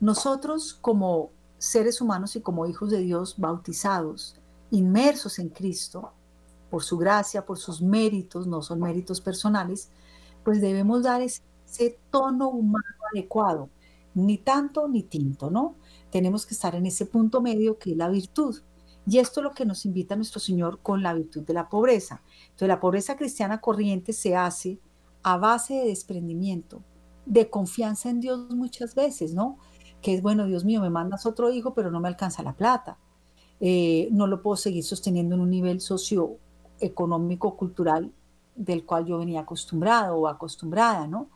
Nosotros 0.00 0.74
como 0.74 1.30
seres 1.58 2.00
humanos 2.00 2.36
y 2.36 2.40
como 2.40 2.66
hijos 2.66 2.90
de 2.90 2.98
Dios 2.98 3.34
bautizados, 3.38 4.36
inmersos 4.70 5.38
en 5.38 5.48
Cristo, 5.48 6.12
por 6.70 6.82
su 6.82 6.98
gracia, 6.98 7.46
por 7.46 7.58
sus 7.58 7.80
méritos, 7.80 8.46
no 8.46 8.62
son 8.62 8.80
méritos 8.80 9.20
personales, 9.20 9.90
pues 10.44 10.60
debemos 10.60 11.02
dar 11.02 11.22
ese, 11.22 11.42
tono 12.10 12.48
humano 12.48 12.84
adecuado, 13.12 13.70
ni 14.14 14.38
tanto 14.38 14.88
ni 14.88 15.02
tinto, 15.02 15.50
¿no? 15.50 15.74
Tenemos 16.10 16.46
que 16.46 16.54
estar 16.54 16.74
en 16.74 16.86
ese 16.86 17.06
punto 17.06 17.40
medio 17.40 17.78
que 17.78 17.92
es 17.92 17.96
la 17.96 18.08
virtud. 18.08 18.56
Y 19.06 19.18
esto 19.18 19.40
es 19.40 19.44
lo 19.44 19.52
que 19.52 19.66
nos 19.66 19.84
invita 19.84 20.16
nuestro 20.16 20.40
Señor 20.40 20.80
con 20.82 21.02
la 21.02 21.14
virtud 21.14 21.42
de 21.42 21.54
la 21.54 21.68
pobreza. 21.68 22.22
Entonces 22.44 22.68
la 22.68 22.80
pobreza 22.80 23.16
cristiana 23.16 23.60
corriente 23.60 24.12
se 24.12 24.34
hace 24.34 24.80
a 25.22 25.36
base 25.36 25.74
de 25.74 25.86
desprendimiento, 25.86 26.82
de 27.24 27.50
confianza 27.50 28.08
en 28.10 28.20
Dios 28.20 28.50
muchas 28.50 28.94
veces, 28.94 29.34
¿no? 29.34 29.58
Que 30.06 30.14
es, 30.14 30.22
bueno, 30.22 30.46
Dios 30.46 30.64
mío, 30.64 30.80
me 30.80 30.88
mandas 30.88 31.26
otro 31.26 31.50
hijo, 31.50 31.74
pero 31.74 31.90
no 31.90 31.98
me 31.98 32.06
alcanza 32.06 32.44
la 32.44 32.52
plata. 32.52 32.96
Eh, 33.58 34.08
no 34.12 34.28
lo 34.28 34.40
puedo 34.40 34.54
seguir 34.54 34.84
sosteniendo 34.84 35.34
en 35.34 35.40
un 35.40 35.50
nivel 35.50 35.80
socioeconómico, 35.80 37.56
cultural 37.56 38.12
del 38.54 38.86
cual 38.86 39.04
yo 39.04 39.18
venía 39.18 39.40
acostumbrado 39.40 40.16
o 40.16 40.28
acostumbrada, 40.28 41.08
¿no? 41.08 41.28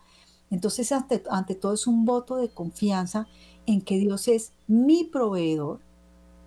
Entonces, 0.53 0.93
ante, 0.93 1.21
ante 1.33 1.57
todo 1.57 1.73
es 1.73 1.89
un 1.89 2.05
voto 2.05 2.37
de 2.37 2.51
confianza 2.51 3.27
en 3.67 3.83
que 3.83 3.99
Dios 3.99 4.29
es 4.29 4.53
mi 4.69 5.03
proveedor 5.03 5.81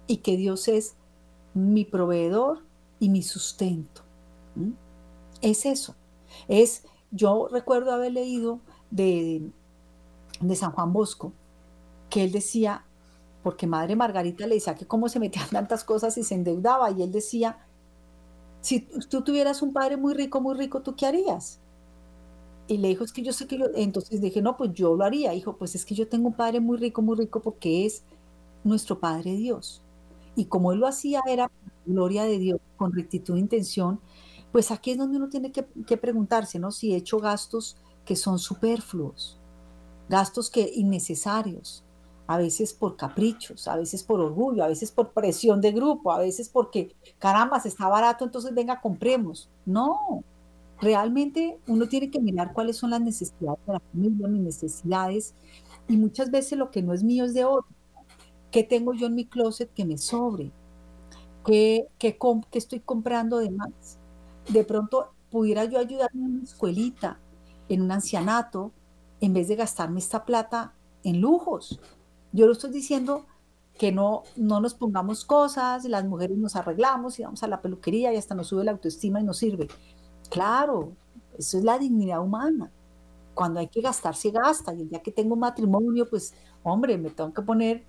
y 0.08 0.20
que 0.20 0.38
Dios 0.38 0.70
es 0.70 0.96
mi 1.54 1.84
proveedor 1.84 2.60
y 3.02 3.10
mi 3.10 3.22
sustento. 3.22 4.02
Es 5.42 5.66
eso. 5.66 5.94
Es, 6.48 6.86
yo 7.12 7.50
recuerdo 7.52 7.92
haber 7.92 8.14
leído 8.14 8.62
de, 8.92 9.52
de 10.40 10.56
San 10.56 10.72
Juan 10.72 10.94
Bosco, 10.94 11.34
que 12.14 12.24
él 12.24 12.32
decía, 12.32 12.86
porque 13.42 13.66
Madre 13.66 13.96
Margarita 13.96 14.46
le 14.46 14.56
decía 14.56 14.76
que 14.76 14.86
cómo 14.86 15.10
se 15.10 15.20
metían 15.20 15.50
tantas 15.50 15.84
cosas 15.84 16.16
y 16.20 16.24
se 16.24 16.36
endeudaba, 16.36 16.92
y 16.92 17.02
él 17.02 17.12
decía, 17.12 17.58
si 18.62 18.82
tú 19.10 19.24
tuvieras 19.24 19.64
un 19.64 19.74
padre 19.74 19.98
muy 19.98 20.14
rico, 20.14 20.40
muy 20.40 20.56
rico, 20.56 20.84
¿tú 20.84 20.96
qué 20.96 21.08
harías? 21.08 21.60
Y 22.68 22.78
le 22.78 22.90
dijo, 22.90 23.04
es 23.04 23.12
que 23.12 23.24
yo 23.24 23.34
sé 23.34 23.48
que 23.48 23.58
yo, 23.58 23.66
entonces 23.74 24.22
dije, 24.22 24.44
no, 24.44 24.56
pues 24.56 24.72
yo 24.74 24.96
lo 24.96 25.04
haría. 25.04 25.32
Dijo, 25.32 25.58
pues 25.58 25.74
es 25.76 25.84
que 25.86 25.96
yo 25.96 26.08
tengo 26.08 26.28
un 26.28 26.36
padre 26.36 26.60
muy 26.60 26.78
rico, 26.78 27.02
muy 27.02 27.18
rico, 27.18 27.42
porque 27.42 27.86
es 27.86 28.04
nuestro 28.64 29.00
Padre 29.00 29.36
Dios. 29.36 29.84
Y 30.36 30.46
como 30.46 30.72
él 30.72 30.80
lo 30.80 30.88
hacía, 30.88 31.22
era 31.28 31.52
gloria 31.86 32.24
de 32.24 32.38
Dios, 32.38 32.62
con 32.78 32.94
rectitud 32.94 33.34
de 33.34 33.42
intención, 33.42 34.00
pues 34.54 34.72
aquí 34.72 34.92
es 34.92 34.98
donde 34.98 35.18
uno 35.18 35.30
tiene 35.30 35.52
que, 35.52 35.98
preguntarse, 35.98 36.60
¿no? 36.60 36.72
Si 36.72 36.94
he 36.94 36.96
hecho 36.96 37.20
gastos 37.20 37.76
que 38.06 38.16
son 38.16 38.40
superfluos, 38.40 39.40
gastos 40.08 40.50
que 40.50 40.72
innecesarios, 40.74 41.84
a 42.28 42.38
veces 42.38 42.74
por 42.74 42.96
caprichos, 42.96 43.68
a 43.68 43.76
veces 43.76 44.04
por 44.04 44.20
orgullo, 44.20 44.64
a 44.64 44.68
veces 44.68 44.92
por 44.92 45.12
presión 45.12 45.62
de 45.62 45.72
grupo, 45.72 46.12
a 46.12 46.20
veces 46.20 46.50
porque, 46.50 46.96
caramba, 47.20 47.60
se 47.60 47.68
está 47.68 47.88
barato, 47.88 48.24
entonces 48.24 48.54
venga, 48.54 48.80
compremos. 48.82 49.50
No, 49.66 50.24
realmente 50.80 51.60
uno 51.68 51.88
tiene 51.88 52.10
que 52.10 52.20
mirar 52.20 52.54
cuáles 52.54 52.78
son 52.78 52.92
las 52.92 53.02
necesidades 53.02 53.60
de 53.66 53.74
la 53.74 53.80
familia, 53.80 54.28
mis 54.28 54.42
necesidades, 54.42 55.34
y 55.88 55.98
muchas 55.98 56.32
veces 56.32 56.58
lo 56.58 56.72
que 56.72 56.82
no 56.82 56.94
es 56.94 57.04
mío 57.04 57.26
es 57.26 57.34
de 57.34 57.46
otro. 57.46 57.72
¿Qué 58.52 58.64
tengo 58.64 58.94
yo 58.94 59.08
en 59.08 59.16
mi 59.16 59.26
closet 59.26 59.74
que 59.74 59.84
me 59.84 59.98
sobre? 59.98 60.52
¿Qué, 61.46 61.88
qué, 61.98 62.18
qué 62.52 62.58
estoy 62.58 62.80
comprando 62.80 63.40
de 63.40 63.52
más? 63.52 64.00
De 64.48 64.64
pronto 64.64 65.14
pudiera 65.30 65.66
yo 65.66 65.80
ayudar 65.80 66.10
en 66.14 66.24
una 66.24 66.44
escuelita, 66.44 67.20
en 67.68 67.82
un 67.82 67.92
ancianato, 67.92 68.72
en 69.20 69.34
vez 69.34 69.48
de 69.48 69.56
gastarme 69.56 70.00
esta 70.00 70.26
plata 70.26 70.74
en 71.04 71.20
lujos. 71.20 71.80
Yo 72.34 72.48
lo 72.48 72.52
estoy 72.52 72.72
diciendo 72.72 73.26
que 73.78 73.92
no, 73.92 74.24
no 74.36 74.60
nos 74.60 74.74
pongamos 74.74 75.24
cosas, 75.24 75.86
las 75.86 76.06
mujeres 76.06 76.38
nos 76.38 76.56
arreglamos 76.56 77.20
y 77.20 77.24
vamos 77.24 77.42
a 77.44 77.48
la 77.48 77.62
peluquería 77.62 78.14
y 78.14 78.18
hasta 78.18 78.36
nos 78.36 78.48
sube 78.48 78.64
la 78.64 78.72
autoestima 78.72 79.22
y 79.22 79.24
nos 79.24 79.38
sirve. 79.38 79.68
Claro, 80.30 80.94
eso 81.38 81.58
es 81.58 81.64
la 81.64 81.78
dignidad 81.78 82.22
humana. 82.22 82.72
Cuando 83.34 83.60
hay 83.60 83.68
que 83.68 83.82
gastar, 83.82 84.16
se 84.16 84.32
gasta. 84.32 84.74
Y 84.74 84.82
el 84.82 84.90
día 84.90 85.02
que 85.02 85.12
tengo 85.12 85.34
un 85.34 85.40
matrimonio, 85.40 86.08
pues, 86.08 86.34
hombre, 86.62 86.98
me 86.98 87.10
tengo 87.10 87.34
que 87.34 87.42
poner, 87.42 87.84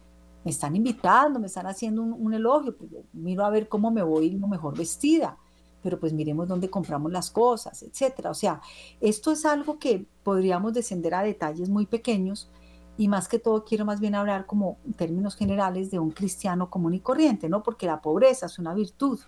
me 0.45 0.51
están 0.51 0.75
invitando, 0.75 1.39
me 1.39 1.47
están 1.47 1.67
haciendo 1.67 2.03
un, 2.03 2.35
elogio, 2.35 2.77
pues 2.77 2.91
miro 3.13 3.45
a 3.45 3.51
ver 3.51 3.69
cómo 3.69 3.91
me 3.91 4.03
voy 4.03 4.31
lo 4.31 4.47
mejor 4.47 4.77
vestida. 4.77 5.39
Pero 5.83 6.01
pues 6.01 6.15
miremos 6.15 6.49
dónde 6.49 6.71
compramos 6.71 7.13
las 7.13 7.31
cosas, 7.31 7.83
etcétera. 7.83 8.31
O 8.31 8.35
sea, 8.35 8.63
esto 9.01 9.33
es 9.33 9.45
algo 9.45 9.79
que 9.79 10.07
podríamos 10.23 10.73
descender 10.73 11.15
a 11.15 11.23
detalles 11.23 11.69
muy 11.69 11.85
pequeños, 11.85 12.51
y 12.97 13.09
más 13.09 13.29
que 13.29 13.39
todo 13.39 13.65
quiero 13.65 13.85
más 13.85 14.01
bien 14.01 14.15
hablar 14.15 14.47
como 14.47 14.79
en 14.85 14.95
términos 14.95 15.35
generales 15.35 15.91
de 15.91 15.99
un 15.99 16.11
cristiano 16.11 16.71
común 16.71 16.95
y 16.95 17.01
corriente, 17.01 17.49
¿no? 17.49 17.63
Porque 17.63 17.87
la 17.87 18.01
pobreza 18.01 18.47
es 18.47 18.59
una 18.59 18.75
virtud 18.75 19.19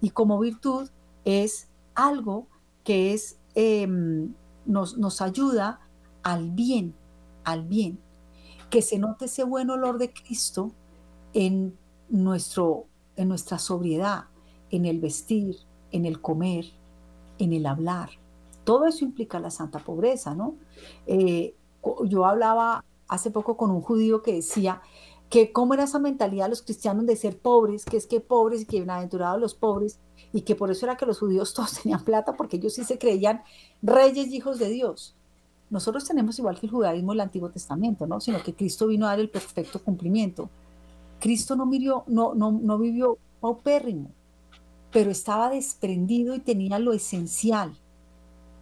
y 0.00 0.10
como 0.10 0.38
virtud 0.38 0.88
es 1.24 1.68
algo 1.94 2.46
que 2.84 3.12
es, 3.12 3.38
em, 3.54 4.34
nos, 4.64 4.96
nos 4.96 5.20
ayuda 5.20 5.80
al 6.22 6.50
bien, 6.50 6.94
al 7.44 7.64
bien, 7.64 7.98
que 8.70 8.82
se 8.82 8.98
note 8.98 9.24
ese 9.24 9.44
buen 9.44 9.70
olor 9.70 9.98
de 9.98 10.12
Cristo 10.12 10.72
en, 11.32 11.76
nuestro, 12.08 12.86
en 13.16 13.28
nuestra 13.28 13.58
sobriedad, 13.58 14.24
en 14.70 14.86
el 14.86 15.00
vestir, 15.00 15.56
en 15.92 16.06
el 16.06 16.20
comer, 16.20 16.66
en 17.38 17.52
el 17.52 17.66
hablar. 17.66 18.10
Todo 18.64 18.86
eso 18.86 19.04
implica 19.04 19.40
la 19.40 19.50
santa 19.50 19.78
pobreza, 19.78 20.34
¿no? 20.34 20.54
Eh, 21.06 21.55
yo 22.04 22.26
hablaba 22.26 22.84
hace 23.08 23.30
poco 23.30 23.56
con 23.56 23.70
un 23.70 23.80
judío 23.80 24.22
que 24.22 24.34
decía 24.34 24.82
que 25.30 25.52
cómo 25.52 25.74
era 25.74 25.84
esa 25.84 25.98
mentalidad 25.98 26.44
de 26.44 26.50
los 26.50 26.62
cristianos 26.62 27.06
de 27.06 27.16
ser 27.16 27.38
pobres, 27.38 27.84
que 27.84 27.96
es 27.96 28.06
que 28.06 28.20
pobres 28.20 28.62
y 28.62 28.66
que 28.66 28.76
bienaventurados 28.76 29.40
los 29.40 29.54
pobres, 29.54 29.98
y 30.32 30.42
que 30.42 30.54
por 30.54 30.70
eso 30.70 30.86
era 30.86 30.96
que 30.96 31.06
los 31.06 31.18
judíos 31.18 31.54
todos 31.54 31.80
tenían 31.82 32.04
plata, 32.04 32.36
porque 32.36 32.56
ellos 32.56 32.74
sí 32.74 32.84
se 32.84 32.98
creían 32.98 33.42
reyes 33.82 34.28
y 34.28 34.36
hijos 34.36 34.58
de 34.58 34.68
Dios. 34.68 35.16
Nosotros 35.68 36.04
tenemos 36.04 36.38
igual 36.38 36.60
que 36.60 36.66
el 36.66 36.72
judaísmo 36.72 37.12
el 37.12 37.20
Antiguo 37.20 37.50
Testamento, 37.50 38.06
¿no? 38.06 38.20
Sino 38.20 38.40
que 38.42 38.54
Cristo 38.54 38.86
vino 38.86 39.06
a 39.06 39.10
dar 39.10 39.20
el 39.20 39.30
perfecto 39.30 39.82
cumplimiento. 39.82 40.48
Cristo 41.18 41.56
no, 41.56 41.66
vivió, 41.66 42.04
no, 42.06 42.34
no, 42.34 42.52
no 42.52 42.78
vivió 42.78 43.18
paupérrimo, 43.40 44.10
pero 44.92 45.10
estaba 45.10 45.50
desprendido 45.50 46.36
y 46.36 46.38
tenía 46.38 46.78
lo 46.78 46.92
esencial. 46.92 47.76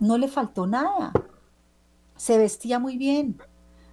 No 0.01 0.17
le 0.17 0.29
faltó 0.29 0.67
nada. 0.67 1.13
Se 2.17 2.39
vestía 2.39 2.79
muy 2.79 2.97
bien, 2.97 3.39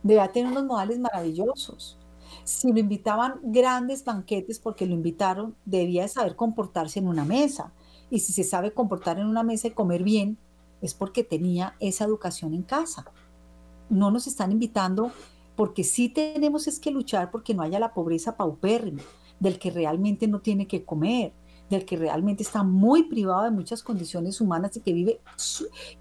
Debía 0.04 0.32
tener 0.32 0.52
unos 0.52 0.66
modales 0.66 1.00
maravillosos. 1.00 1.98
Si 2.44 2.72
lo 2.72 2.80
invitaban 2.80 3.40
grandes 3.44 4.04
banquetes 4.04 4.58
porque 4.60 4.88
lo 4.88 4.94
invitaron, 4.94 5.56
debía 5.66 6.04
de 6.04 6.08
saber 6.08 6.36
comportarse 6.36 7.00
en 7.00 7.08
una 7.08 7.24
mesa. 7.24 7.72
Y 8.10 8.20
si 8.20 8.34
se 8.34 8.44
sabe 8.44 8.74
comportar 8.74 9.20
en 9.20 9.28
una 9.28 9.44
mesa 9.44 9.68
y 9.68 9.72
comer 9.72 10.04
bien, 10.04 10.38
es 10.82 10.94
porque 10.94 11.24
tenía 11.24 11.76
esa 11.80 12.06
educación 12.06 12.54
en 12.54 12.64
casa. 12.64 13.06
No 13.90 14.10
nos 14.10 14.26
están 14.26 14.52
invitando 14.52 15.12
porque 15.56 15.84
sí 15.84 16.10
tenemos 16.10 16.68
es 16.68 16.80
que 16.80 16.90
luchar 16.90 17.30
porque 17.30 17.54
no 17.54 17.62
haya 17.62 17.80
la 17.80 17.94
pobreza 17.94 18.38
paupérrima, 18.38 19.04
del 19.40 19.60
que 19.60 19.70
realmente 19.70 20.28
no 20.28 20.40
tiene 20.40 20.66
que 20.66 20.84
comer, 20.84 21.34
del 21.70 21.86
que 21.86 21.98
realmente 21.98 22.42
está 22.42 22.64
muy 22.64 23.04
privado 23.04 23.44
de 23.44 23.52
muchas 23.52 23.84
condiciones 23.84 24.42
humanas 24.42 24.76
y 24.78 24.82
que 24.82 24.94
vive 24.94 25.22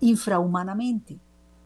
infrahumanamente. 0.01 1.19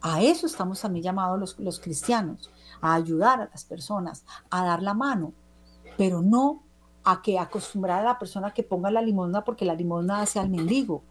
A 0.07 0.21
eso 0.21 0.45
estamos 0.45 0.79
también 0.79 1.01
llamados 1.01 1.39
los, 1.39 1.57
los 1.57 1.79
cristianos, 1.79 2.51
a 2.79 2.93
ayudar 2.93 3.41
a 3.41 3.49
las 3.49 3.65
personas, 3.65 4.23
a 4.51 4.63
dar 4.63 4.83
la 4.83 4.93
mano, 4.93 5.33
pero 5.97 6.21
no 6.21 6.61
a 7.03 7.23
que 7.23 7.39
acostumbrar 7.39 8.01
a 8.01 8.09
la 8.09 8.19
persona 8.19 8.53
que 8.53 8.61
ponga 8.61 8.91
la 8.91 9.01
limosna 9.01 9.43
porque 9.43 9.65
la 9.65 9.73
limosna 9.73 10.21
hace 10.21 10.37
al 10.37 10.51
mendigo. 10.51 11.01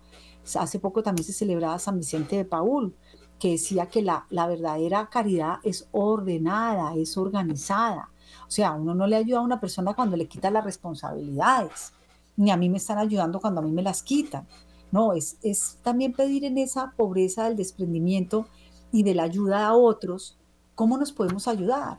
Hace 0.56 0.78
poco 0.78 1.02
también 1.02 1.26
se 1.26 1.32
celebraba 1.32 1.76
San 1.80 1.98
Vicente 1.98 2.36
de 2.36 2.44
Paul, 2.44 2.94
que 3.40 3.50
decía 3.50 3.86
que 3.86 4.00
la, 4.00 4.26
la 4.30 4.46
verdadera 4.46 5.08
caridad 5.10 5.56
es 5.64 5.88
ordenada, 5.90 6.94
es 6.94 7.18
organizada. 7.18 8.10
O 8.46 8.50
sea, 8.52 8.74
uno 8.74 8.94
no 8.94 9.08
le 9.08 9.16
ayuda 9.16 9.38
a 9.38 9.42
una 9.42 9.58
persona 9.58 9.94
cuando 9.94 10.16
le 10.16 10.28
quita 10.28 10.52
las 10.52 10.64
responsabilidades, 10.64 11.94
ni 12.36 12.52
a 12.52 12.56
mí 12.56 12.68
me 12.68 12.76
están 12.76 12.98
ayudando 12.98 13.40
cuando 13.40 13.60
a 13.60 13.64
mí 13.64 13.72
me 13.72 13.82
las 13.82 14.04
quitan. 14.04 14.46
No, 14.92 15.14
es, 15.14 15.36
es 15.42 15.80
también 15.82 16.12
pedir 16.12 16.44
en 16.44 16.58
esa 16.58 16.92
pobreza 16.92 17.42
del 17.46 17.56
desprendimiento 17.56 18.46
y 18.94 19.02
de 19.02 19.12
la 19.12 19.24
ayuda 19.24 19.66
a 19.66 19.74
otros, 19.74 20.38
cómo 20.76 20.96
nos 20.96 21.10
podemos 21.10 21.48
ayudar. 21.48 21.98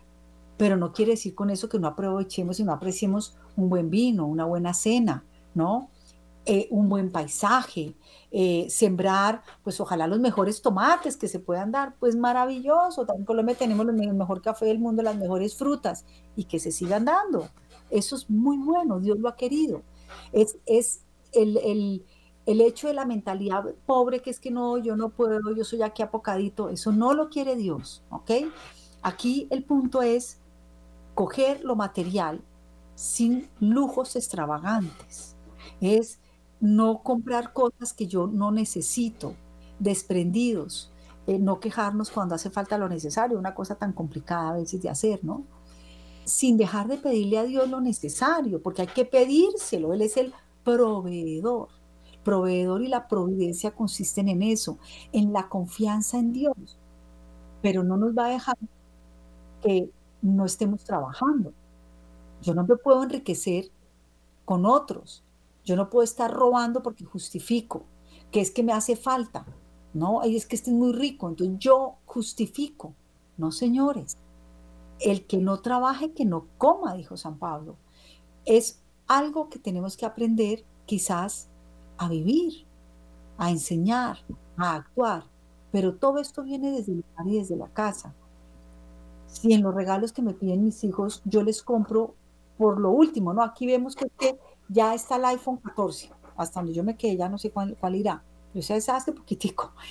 Pero 0.55 0.77
no 0.77 0.93
quiere 0.93 1.11
decir 1.11 1.35
con 1.35 1.49
eso 1.49 1.67
que 1.67 1.77
no 1.77 1.89
aprovechemos 1.89 2.57
y 2.61 2.63
no 2.63 2.71
apreciemos 2.71 3.35
un 3.57 3.67
buen 3.67 3.89
vino, 3.89 4.25
una 4.25 4.45
buena 4.45 4.73
cena, 4.73 5.25
¿no? 5.53 5.89
Eh, 6.45 6.69
un 6.71 6.87
buen 6.87 7.11
paisaje, 7.11 7.97
eh, 8.31 8.67
sembrar, 8.69 9.41
pues 9.61 9.81
ojalá 9.81 10.07
los 10.07 10.19
mejores 10.19 10.61
tomates 10.61 11.17
que 11.17 11.27
se 11.27 11.41
puedan 11.41 11.73
dar, 11.73 11.97
pues 11.99 12.15
maravilloso. 12.15 13.05
También 13.05 13.23
en 13.23 13.25
Colombia 13.25 13.55
tenemos 13.55 13.85
el 13.89 14.13
mejor 14.13 14.41
café 14.41 14.63
del 14.63 14.79
mundo, 14.79 15.03
las 15.03 15.17
mejores 15.17 15.57
frutas 15.57 16.05
y 16.37 16.45
que 16.45 16.59
se 16.59 16.71
sigan 16.71 17.03
dando. 17.03 17.49
Eso 17.89 18.15
es 18.15 18.29
muy 18.29 18.57
bueno, 18.57 19.01
Dios 19.01 19.19
lo 19.19 19.27
ha 19.27 19.35
querido. 19.35 19.81
Es, 20.31 20.59
es 20.65 21.01
el, 21.33 21.57
el, 21.57 22.05
el 22.45 22.61
hecho 22.61 22.87
de 22.87 22.93
la 22.93 23.05
mentalidad 23.05 23.63
pobre, 23.85 24.21
que 24.21 24.29
es 24.29 24.39
que 24.39 24.51
no, 24.51 24.77
yo 24.77 24.95
no 24.95 25.09
puedo, 25.09 25.55
yo 25.55 25.63
soy 25.63 25.81
aquí 25.81 26.03
apocadito, 26.03 26.69
eso 26.69 26.91
no 26.91 27.13
lo 27.13 27.29
quiere 27.29 27.55
Dios, 27.55 28.03
¿ok? 28.09 28.31
Aquí 29.01 29.47
el 29.49 29.63
punto 29.63 30.01
es 30.01 30.39
coger 31.15 31.63
lo 31.63 31.75
material 31.75 32.41
sin 32.93 33.49
lujos 33.59 34.15
extravagantes. 34.15 35.35
Es 35.81 36.19
no 36.59 37.01
comprar 37.03 37.51
cosas 37.53 37.93
que 37.93 38.07
yo 38.07 38.27
no 38.27 38.51
necesito, 38.51 39.33
desprendidos, 39.79 40.91
eh, 41.27 41.39
no 41.39 41.59
quejarnos 41.59 42.11
cuando 42.11 42.35
hace 42.35 42.49
falta 42.49 42.77
lo 42.77 42.87
necesario, 42.87 43.39
una 43.39 43.55
cosa 43.55 43.75
tan 43.75 43.91
complicada 43.91 44.51
a 44.51 44.53
veces 44.53 44.81
de 44.81 44.89
hacer, 44.89 45.23
¿no? 45.23 45.43
Sin 46.23 46.57
dejar 46.57 46.87
de 46.87 46.97
pedirle 46.97 47.39
a 47.39 47.43
Dios 47.43 47.69
lo 47.69 47.81
necesario, 47.81 48.61
porque 48.61 48.83
hay 48.83 48.87
que 48.87 49.05
pedírselo, 49.05 49.93
Él 49.93 50.01
es 50.01 50.17
el 50.17 50.33
proveedor 50.63 51.69
proveedor 52.25 52.81
y 52.81 52.89
la 52.89 53.07
providencia 53.07 53.71
consisten 53.71 54.27
en 54.27 54.41
eso, 54.41 54.79
en 55.13 55.31
la 55.31 55.47
confianza 55.47 56.19
en 56.19 56.33
Dios. 56.33 56.77
Pero 57.61 57.83
no 57.83 57.95
nos 57.95 58.17
va 58.17 58.25
a 58.25 58.29
dejar 58.31 58.57
que 59.61 59.89
no 60.21 60.45
estemos 60.45 60.83
trabajando. 60.83 61.53
Yo 62.41 62.53
no 62.53 62.65
me 62.65 62.75
puedo 62.75 63.03
enriquecer 63.03 63.71
con 64.43 64.65
otros. 64.65 65.23
Yo 65.63 65.75
no 65.75 65.89
puedo 65.89 66.03
estar 66.03 66.31
robando 66.31 66.83
porque 66.83 67.05
justifico, 67.05 67.85
que 68.31 68.41
es 68.41 68.51
que 68.51 68.63
me 68.63 68.73
hace 68.73 68.95
falta. 68.95 69.45
No, 69.93 70.23
es 70.23 70.45
que 70.45 70.55
este 70.55 70.71
es 70.71 70.75
muy 70.75 70.91
rico, 70.91 71.29
entonces 71.29 71.57
yo 71.59 71.95
justifico. 72.05 72.93
No, 73.37 73.51
señores. 73.51 74.17
El 74.99 75.25
que 75.25 75.37
no 75.37 75.61
trabaje, 75.61 76.13
que 76.13 76.25
no 76.25 76.47
coma, 76.57 76.95
dijo 76.95 77.17
San 77.17 77.37
Pablo. 77.37 77.77
Es 78.45 78.81
algo 79.07 79.49
que 79.49 79.59
tenemos 79.59 79.95
que 79.95 80.05
aprender 80.05 80.65
quizás 80.85 81.49
a 81.97 82.09
vivir, 82.09 82.65
a 83.37 83.51
enseñar, 83.51 84.17
a 84.57 84.75
actuar. 84.75 85.23
Pero 85.71 85.95
todo 85.95 86.19
esto 86.19 86.43
viene 86.43 86.71
desde 86.71 86.93
el 86.93 86.97
lugar 86.99 87.27
y 87.27 87.39
desde 87.39 87.55
la 87.55 87.67
casa. 87.67 88.13
Si 89.27 89.53
en 89.53 89.63
los 89.63 89.75
regalos 89.75 90.13
que 90.13 90.21
me 90.21 90.33
piden 90.33 90.63
mis 90.63 90.83
hijos 90.83 91.21
yo 91.25 91.43
les 91.43 91.61
compro 91.61 92.15
por 92.57 92.79
lo 92.79 92.91
último, 92.91 93.33
¿no? 93.33 93.43
Aquí 93.43 93.67
vemos 93.67 93.95
que, 93.95 94.09
ya 94.69 94.93
está 94.93 95.17
el 95.17 95.25
iPhone 95.25 95.57
14, 95.57 96.11
hasta 96.37 96.59
donde 96.59 96.73
yo 96.73 96.83
me 96.83 96.97
quedé, 96.97 97.17
ya 97.17 97.29
no 97.29 97.37
sé 97.37 97.51
cuál, 97.51 97.95
irá. 97.95 98.23
Pero 98.53 98.63
sabes 98.63 98.89
hace 98.89 99.11
poquitico. 99.11 99.71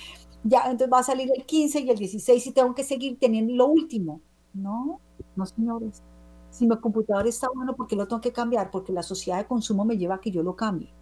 Ya, 0.47 0.65
entonces 0.65 0.93
va 0.93 0.99
a 0.99 1.03
salir 1.03 1.27
el 1.35 1.43
15 1.43 1.79
y 1.79 1.89
el 1.89 1.97
16 1.97 2.45
y 2.45 2.51
tengo 2.51 2.75
que 2.75 2.83
seguir 2.83 3.17
teniendo 3.17 3.51
lo 3.55 3.65
último. 3.65 4.21
No, 4.53 4.99
no 5.35 5.45
señores. 5.47 6.03
Si 6.51 6.67
mi 6.67 6.77
computador 6.77 7.25
está 7.25 7.47
bueno, 7.51 7.75
¿por 7.75 7.87
qué 7.87 7.95
lo 7.95 8.07
tengo 8.07 8.21
que 8.21 8.31
cambiar? 8.31 8.69
Porque 8.69 8.93
la 8.93 9.01
sociedad 9.01 9.39
de 9.39 9.47
consumo 9.47 9.85
me 9.85 9.97
lleva 9.97 10.15
a 10.15 10.21
que 10.21 10.29
yo 10.29 10.43
lo 10.43 10.55
cambie. 10.55 10.93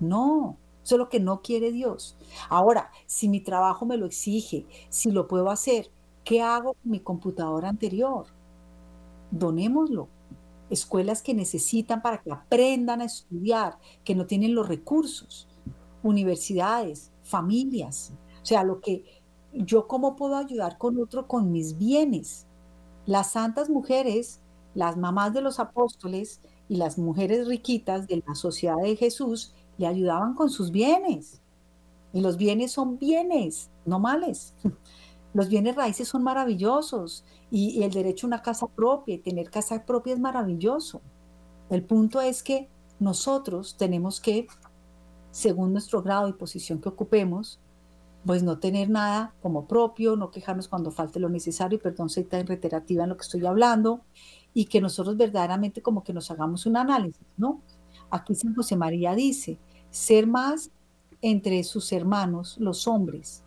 No, 0.00 0.56
eso 0.82 1.08
que 1.08 1.20
no 1.20 1.42
quiere 1.42 1.72
Dios. 1.72 2.16
Ahora, 2.48 2.90
si 3.06 3.28
mi 3.28 3.40
trabajo 3.40 3.86
me 3.86 3.96
lo 3.96 4.06
exige, 4.06 4.66
si 4.88 5.10
lo 5.10 5.28
puedo 5.28 5.50
hacer, 5.50 5.90
¿qué 6.24 6.42
hago 6.42 6.74
con 6.74 6.90
mi 6.90 7.00
computadora 7.00 7.68
anterior? 7.68 8.26
Donémoslo. 9.30 10.08
Escuelas 10.70 11.22
que 11.22 11.34
necesitan 11.34 12.02
para 12.02 12.20
que 12.20 12.32
aprendan 12.32 13.00
a 13.00 13.04
estudiar, 13.04 13.78
que 14.04 14.14
no 14.14 14.26
tienen 14.26 14.54
los 14.54 14.68
recursos. 14.68 15.48
Universidades, 16.02 17.12
familias. 17.22 18.12
O 18.42 18.46
sea, 18.46 18.64
lo 18.64 18.80
que 18.80 19.04
yo 19.52 19.86
cómo 19.86 20.16
puedo 20.16 20.36
ayudar 20.36 20.78
con 20.78 20.98
otro 21.00 21.26
con 21.26 21.52
mis 21.52 21.76
bienes. 21.76 22.46
Las 23.06 23.32
santas 23.32 23.68
mujeres, 23.68 24.40
las 24.74 24.96
mamás 24.96 25.34
de 25.34 25.40
los 25.40 25.58
apóstoles 25.58 26.40
y 26.68 26.76
las 26.76 26.98
mujeres 26.98 27.48
riquitas 27.48 28.06
de 28.06 28.22
la 28.26 28.34
sociedad 28.34 28.76
de 28.80 28.96
Jesús 28.96 29.54
le 29.80 29.86
ayudaban 29.86 30.34
con 30.34 30.50
sus 30.50 30.70
bienes. 30.70 31.40
Y 32.12 32.20
los 32.20 32.36
bienes 32.36 32.72
son 32.72 32.98
bienes, 32.98 33.70
no 33.86 33.98
males. 33.98 34.54
Los 35.32 35.48
bienes 35.48 35.76
raíces 35.76 36.08
son 36.08 36.24
maravillosos 36.24 37.24
y, 37.52 37.84
el 37.84 37.92
derecho 37.92 38.26
a 38.26 38.28
una 38.28 38.42
casa 38.42 38.66
propia 38.66 39.14
y 39.14 39.18
tener 39.18 39.48
casa 39.48 39.86
propia 39.86 40.12
es 40.12 40.18
maravilloso. 40.18 41.00
El 41.70 41.84
punto 41.84 42.20
es 42.20 42.42
que 42.42 42.68
nosotros 42.98 43.76
tenemos 43.78 44.20
que, 44.20 44.48
según 45.30 45.72
nuestro 45.72 46.02
grado 46.02 46.28
y 46.28 46.32
posición 46.32 46.80
que 46.80 46.88
ocupemos, 46.88 47.60
pues 48.26 48.42
no 48.42 48.58
tener 48.58 48.90
nada 48.90 49.32
como 49.40 49.68
propio, 49.68 50.16
no 50.16 50.32
quejarnos 50.32 50.66
cuando 50.66 50.90
falte 50.90 51.20
lo 51.20 51.28
necesario, 51.28 51.78
y 51.78 51.80
perdón, 51.80 52.10
soy 52.10 52.24
tan 52.24 52.44
reiterativa 52.44 53.04
en 53.04 53.10
lo 53.10 53.16
que 53.16 53.22
estoy 53.22 53.46
hablando, 53.46 54.00
y 54.52 54.64
que 54.64 54.80
nosotros 54.80 55.16
verdaderamente 55.16 55.80
como 55.80 56.02
que 56.02 56.12
nos 56.12 56.28
hagamos 56.32 56.66
un 56.66 56.76
análisis, 56.76 57.24
¿no? 57.36 57.62
Aquí 58.10 58.34
San 58.34 58.52
José 58.54 58.76
María 58.76 59.14
dice, 59.14 59.58
ser 59.90 60.26
más 60.26 60.70
entre 61.22 61.62
sus 61.64 61.92
hermanos, 61.92 62.56
los 62.58 62.86
hombres, 62.88 63.44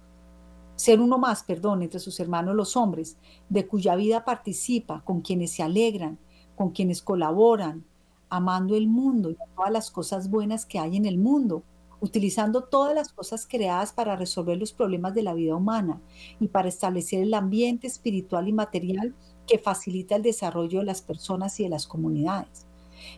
ser 0.75 0.99
uno 0.99 1.17
más, 1.17 1.43
perdón, 1.43 1.83
entre 1.83 1.99
sus 1.99 2.19
hermanos 2.19 2.55
los 2.55 2.75
hombres, 2.75 3.17
de 3.49 3.67
cuya 3.67 3.95
vida 3.95 4.25
participa, 4.25 5.01
con 5.03 5.21
quienes 5.21 5.51
se 5.51 5.63
alegran, 5.63 6.17
con 6.55 6.71
quienes 6.71 7.01
colaboran, 7.01 7.85
amando 8.29 8.75
el 8.75 8.87
mundo 8.87 9.29
y 9.29 9.37
todas 9.55 9.71
las 9.71 9.91
cosas 9.91 10.29
buenas 10.29 10.65
que 10.65 10.79
hay 10.79 10.97
en 10.97 11.05
el 11.05 11.17
mundo, 11.17 11.63
utilizando 11.99 12.63
todas 12.63 12.93
las 12.93 13.13
cosas 13.13 13.47
creadas 13.47 13.93
para 13.93 14.15
resolver 14.15 14.57
los 14.57 14.73
problemas 14.73 15.13
de 15.13 15.23
la 15.23 15.33
vida 15.33 15.55
humana 15.55 16.01
y 16.39 16.47
para 16.49 16.67
establecer 16.67 17.21
el 17.21 17.33
ambiente 17.33 17.87
espiritual 17.87 18.47
y 18.47 18.53
material 18.53 19.15
que 19.47 19.59
facilita 19.59 20.15
el 20.15 20.23
desarrollo 20.23 20.79
de 20.79 20.85
las 20.85 21.01
personas 21.01 21.59
y 21.59 21.63
de 21.63 21.69
las 21.69 21.87
comunidades. 21.87 22.65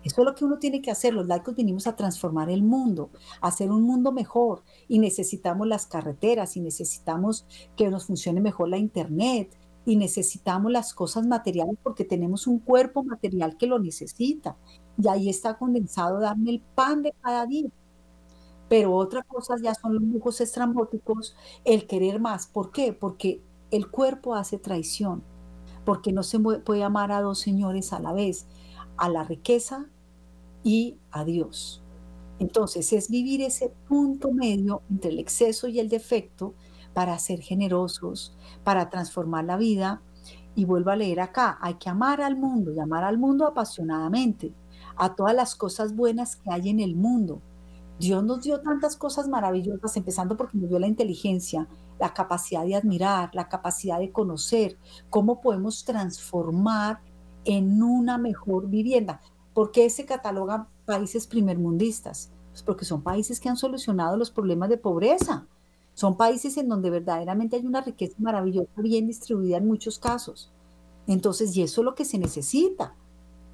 Eso 0.04 0.22
es 0.22 0.26
lo 0.26 0.36
que 0.36 0.46
uno 0.46 0.60
tiene 0.60 0.82
que 0.82 0.92
hacer. 0.92 1.14
Los 1.14 1.28
laicos 1.28 1.56
vinimos 1.56 1.88
a 1.88 1.96
transformar 1.96 2.50
el 2.50 2.64
mundo, 2.64 3.10
a 3.42 3.48
hacer 3.48 3.72
un 3.72 3.84
mundo 3.84 4.12
mejor. 4.12 4.64
Y 4.88 5.00
necesitamos 5.00 5.68
las 5.68 5.86
carreteras, 5.86 6.58
y 6.58 6.62
necesitamos 6.62 7.46
que 7.76 7.90
nos 7.90 8.06
funcione 8.08 8.42
mejor 8.42 8.70
la 8.70 8.78
internet, 8.78 9.58
y 9.86 9.96
necesitamos 9.98 10.72
las 10.72 10.94
cosas 10.94 11.28
materiales 11.28 11.78
porque 11.84 12.06
tenemos 12.06 12.48
un 12.48 12.60
cuerpo 12.60 13.04
material 13.04 13.56
que 13.58 13.68
lo 13.68 13.80
necesita. 13.80 14.58
Y 15.02 15.08
ahí 15.08 15.30
está 15.30 15.58
condensado 15.58 16.20
darme 16.20 16.52
el 16.52 16.62
pan 16.62 17.04
de 17.04 17.14
cada 17.22 17.46
día. 17.46 17.70
Pero 18.68 18.96
otra 18.96 19.22
cosa 19.24 19.56
ya 19.62 19.76
son 19.76 19.94
los 19.94 20.04
lujos 20.04 20.42
estrambóticos, 20.42 21.36
el 21.64 21.86
querer 21.86 22.20
más. 22.20 22.48
¿Por 22.48 22.72
qué? 22.72 22.94
Porque 22.94 23.42
el 23.72 23.90
cuerpo 23.92 24.34
hace 24.34 24.58
traición, 24.58 25.24
porque 25.86 26.12
no 26.12 26.24
se 26.24 26.40
puede 26.40 26.84
amar 26.84 27.12
a 27.12 27.22
dos 27.22 27.40
señores 27.40 27.94
a 27.94 28.00
la 28.00 28.14
vez 28.14 28.48
a 28.98 29.10
la 29.10 29.24
riqueza 29.24 29.88
y 30.64 31.00
a 31.12 31.26
Dios. 31.26 31.84
Entonces 32.40 32.92
es 32.94 33.10
vivir 33.10 33.42
ese 33.42 33.74
punto 33.88 34.32
medio 34.32 34.84
entre 34.90 35.12
el 35.12 35.20
exceso 35.20 35.68
y 35.68 35.80
el 35.80 35.90
defecto 35.90 36.56
para 36.94 37.18
ser 37.20 37.42
generosos, 37.42 38.36
para 38.64 38.90
transformar 38.90 39.46
la 39.46 39.58
vida 39.58 40.02
Y 40.56 40.66
vuelvo 40.66 40.92
a 40.92 40.96
leer 40.96 41.20
acá, 41.20 41.58
hay 41.62 41.76
que 41.76 41.90
amar 41.90 42.22
al 42.22 42.38
mundo 42.38 42.72
y 42.74 42.80
amar 42.80 43.04
al 43.04 43.18
mundo 43.18 43.46
apasionadamente, 43.46 44.54
a 44.96 45.16
todas 45.16 45.36
las 45.36 45.56
cosas 45.56 45.96
buenas 45.96 46.38
que 46.38 46.52
hay 46.52 46.70
en 46.70 46.80
el 46.80 46.96
mundo. 46.96 47.42
Dios 48.00 48.24
nos 48.24 48.42
dio 48.44 48.62
tantas 48.62 48.96
cosas 48.98 49.28
maravillosas, 49.28 49.96
empezando 49.98 50.38
porque 50.38 50.58
nos 50.58 50.70
dio 50.70 50.80
la 50.80 50.88
inteligencia, 50.88 51.68
la 52.00 52.14
capacidad 52.14 52.66
de 52.66 52.76
admirar, 52.76 53.32
la 53.34 53.50
capacidad 53.50 54.00
de 54.00 54.12
conocer, 54.12 54.78
cómo 55.10 55.42
podemos 55.42 55.86
transformar 55.86 57.02
en 57.46 57.82
una 57.82 58.18
mejor 58.18 58.68
vivienda. 58.68 59.22
¿Por 59.54 59.72
qué 59.72 59.90
se 59.90 60.06
catalogan 60.06 60.68
países 60.86 61.28
primermundistas? 61.28 62.32
Pues 62.50 62.64
porque 62.64 62.86
son 62.86 63.02
países 63.02 63.40
que 63.40 63.50
han 63.50 63.58
solucionado 63.58 64.18
los 64.18 64.32
problemas 64.32 64.70
de 64.70 64.78
pobreza. 64.78 65.48
Son 65.94 66.18
países 66.18 66.58
en 66.58 66.68
donde 66.68 66.90
verdaderamente 66.90 67.56
hay 67.56 67.66
una 67.66 67.82
riqueza 67.82 68.16
maravillosa, 68.20 68.70
bien 68.82 69.08
distribuida 69.08 69.58
en 69.58 69.68
muchos 69.68 69.98
casos. 69.98 70.52
Entonces, 71.08 71.56
y 71.56 71.62
eso 71.62 71.82
es 71.82 71.86
lo 71.86 71.96
que 71.96 72.04
se 72.04 72.18
necesita, 72.18 72.96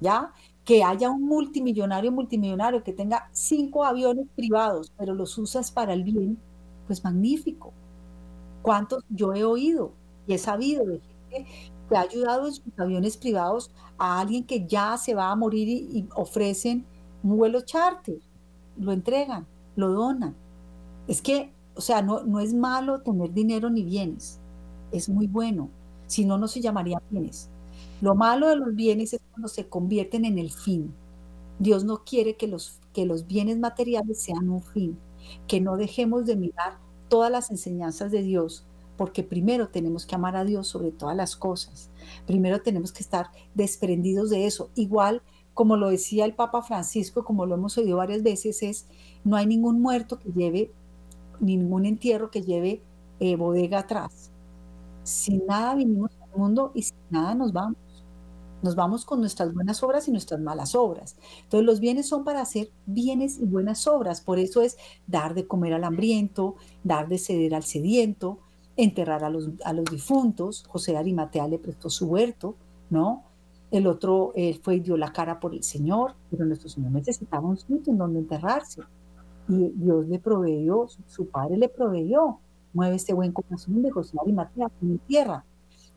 ¿ya? 0.00 0.32
Que 0.64 0.82
haya 0.82 1.10
un 1.10 1.22
multimillonario, 1.22 2.10
multimillonario 2.10 2.82
que 2.82 2.92
tenga 2.92 3.28
cinco 3.32 3.84
aviones 3.84 4.26
privados, 4.34 4.92
pero 4.96 5.14
los 5.14 5.36
usas 5.38 5.70
para 5.70 5.92
el 5.92 6.02
bien, 6.02 6.38
pues 6.86 7.04
magnífico. 7.04 7.72
¿Cuántos 8.62 9.04
yo 9.08 9.34
he 9.34 9.44
oído 9.44 9.92
y 10.26 10.34
he 10.34 10.38
sabido 10.38 10.84
de 10.84 11.00
gente 11.00 11.50
que 11.92 11.98
ha 11.98 12.00
ayudado 12.00 12.46
en 12.46 12.54
sus 12.54 12.78
aviones 12.78 13.18
privados 13.18 13.70
a 13.98 14.20
alguien 14.20 14.44
que 14.44 14.66
ya 14.66 14.96
se 14.96 15.14
va 15.14 15.30
a 15.30 15.36
morir 15.36 15.68
y, 15.68 16.08
ofrecen 16.14 16.86
un 17.22 17.36
vuelo 17.36 17.60
charter? 17.60 18.18
Lo 18.78 18.92
entregan, 18.92 19.46
lo 19.76 19.92
donan. 19.92 20.34
Es 21.06 21.20
que 21.20 21.52
o 21.74 21.80
sea, 21.80 22.02
no, 22.02 22.22
no 22.24 22.40
es 22.40 22.54
malo 22.54 23.00
tener 23.00 23.32
dinero 23.32 23.70
ni 23.70 23.82
bienes, 23.82 24.38
es 24.90 25.08
muy 25.08 25.26
bueno, 25.26 25.70
si 26.06 26.24
no, 26.24 26.38
no 26.38 26.48
se 26.48 26.60
llamaría 26.60 27.02
bienes. 27.10 27.48
Lo 28.00 28.14
malo 28.14 28.48
de 28.48 28.56
los 28.56 28.74
bienes 28.74 29.12
es 29.14 29.20
cuando 29.30 29.48
se 29.48 29.68
convierten 29.68 30.24
en 30.24 30.38
el 30.38 30.50
fin. 30.50 30.92
Dios 31.58 31.84
no 31.84 32.04
quiere 32.04 32.36
que 32.36 32.48
los, 32.48 32.80
que 32.92 33.06
los 33.06 33.26
bienes 33.26 33.58
materiales 33.58 34.20
sean 34.20 34.50
un 34.50 34.62
fin, 34.62 34.98
que 35.46 35.60
no 35.60 35.76
dejemos 35.76 36.26
de 36.26 36.36
mirar 36.36 36.78
todas 37.08 37.30
las 37.30 37.50
enseñanzas 37.50 38.10
de 38.10 38.22
Dios, 38.22 38.66
porque 38.96 39.22
primero 39.22 39.68
tenemos 39.68 40.06
que 40.06 40.14
amar 40.14 40.36
a 40.36 40.44
Dios 40.44 40.68
sobre 40.68 40.90
todas 40.90 41.16
las 41.16 41.36
cosas. 41.36 41.90
Primero 42.26 42.62
tenemos 42.62 42.92
que 42.92 43.02
estar 43.02 43.30
desprendidos 43.54 44.30
de 44.30 44.46
eso. 44.46 44.70
Igual 44.74 45.22
como 45.54 45.76
lo 45.76 45.90
decía 45.90 46.24
el 46.24 46.34
Papa 46.34 46.62
Francisco, 46.62 47.24
como 47.24 47.44
lo 47.44 47.54
hemos 47.54 47.76
oído 47.76 47.98
varias 47.98 48.22
veces, 48.22 48.62
es 48.62 48.86
no 49.22 49.36
hay 49.36 49.46
ningún 49.46 49.80
muerto 49.82 50.18
que 50.18 50.32
lleve 50.32 50.70
ningún 51.40 51.86
entierro 51.86 52.30
que 52.30 52.42
lleve 52.42 52.82
eh, 53.20 53.36
bodega 53.36 53.80
atrás. 53.80 54.30
Sin 55.02 55.44
nada 55.46 55.74
vinimos 55.74 56.12
al 56.22 56.38
mundo 56.38 56.70
y 56.74 56.82
sin 56.82 56.96
nada 57.10 57.34
nos 57.34 57.52
vamos. 57.52 57.76
Nos 58.62 58.76
vamos 58.76 59.04
con 59.04 59.18
nuestras 59.18 59.52
buenas 59.52 59.82
obras 59.82 60.06
y 60.06 60.12
nuestras 60.12 60.40
malas 60.40 60.76
obras. 60.76 61.16
Entonces 61.42 61.66
los 61.66 61.80
bienes 61.80 62.08
son 62.08 62.22
para 62.22 62.40
hacer 62.40 62.70
bienes 62.86 63.38
y 63.38 63.44
buenas 63.44 63.88
obras. 63.88 64.20
Por 64.20 64.38
eso 64.38 64.62
es 64.62 64.76
dar 65.08 65.34
de 65.34 65.48
comer 65.48 65.74
al 65.74 65.82
hambriento, 65.82 66.54
dar 66.84 67.08
de 67.08 67.18
ceder 67.18 67.56
al 67.56 67.64
sediento, 67.64 68.38
enterrar 68.76 69.24
a 69.24 69.30
los, 69.30 69.50
a 69.64 69.72
los 69.72 69.84
difuntos. 69.86 70.64
José 70.68 70.96
Arimatea 70.96 71.48
le 71.48 71.58
prestó 71.58 71.90
su 71.90 72.06
huerto, 72.06 72.56
¿no? 72.90 73.24
El 73.70 73.86
otro, 73.86 74.32
él 74.34 74.60
fue 74.62 74.76
y 74.76 74.80
dio 74.80 74.96
la 74.96 75.12
cara 75.12 75.40
por 75.40 75.54
el 75.54 75.62
Señor, 75.62 76.14
pero 76.30 76.44
nuestro 76.44 76.68
Señor 76.68 76.92
necesitaba 76.92 77.48
un 77.48 77.56
sitio 77.56 77.92
en 77.92 77.98
donde 77.98 78.18
enterrarse. 78.18 78.82
Y 79.48 79.70
Dios 79.74 80.06
le 80.08 80.18
proveyó, 80.18 80.86
su, 81.06 81.26
padre 81.26 81.56
le 81.56 81.68
proveyó. 81.68 82.38
Mueve 82.74 82.96
este 82.96 83.12
buen 83.12 83.32
corazón 83.32 83.82
de 83.82 83.90
José 83.90 84.16
Arimatea 84.20 84.70
en 84.80 84.98
tierra. 84.98 85.44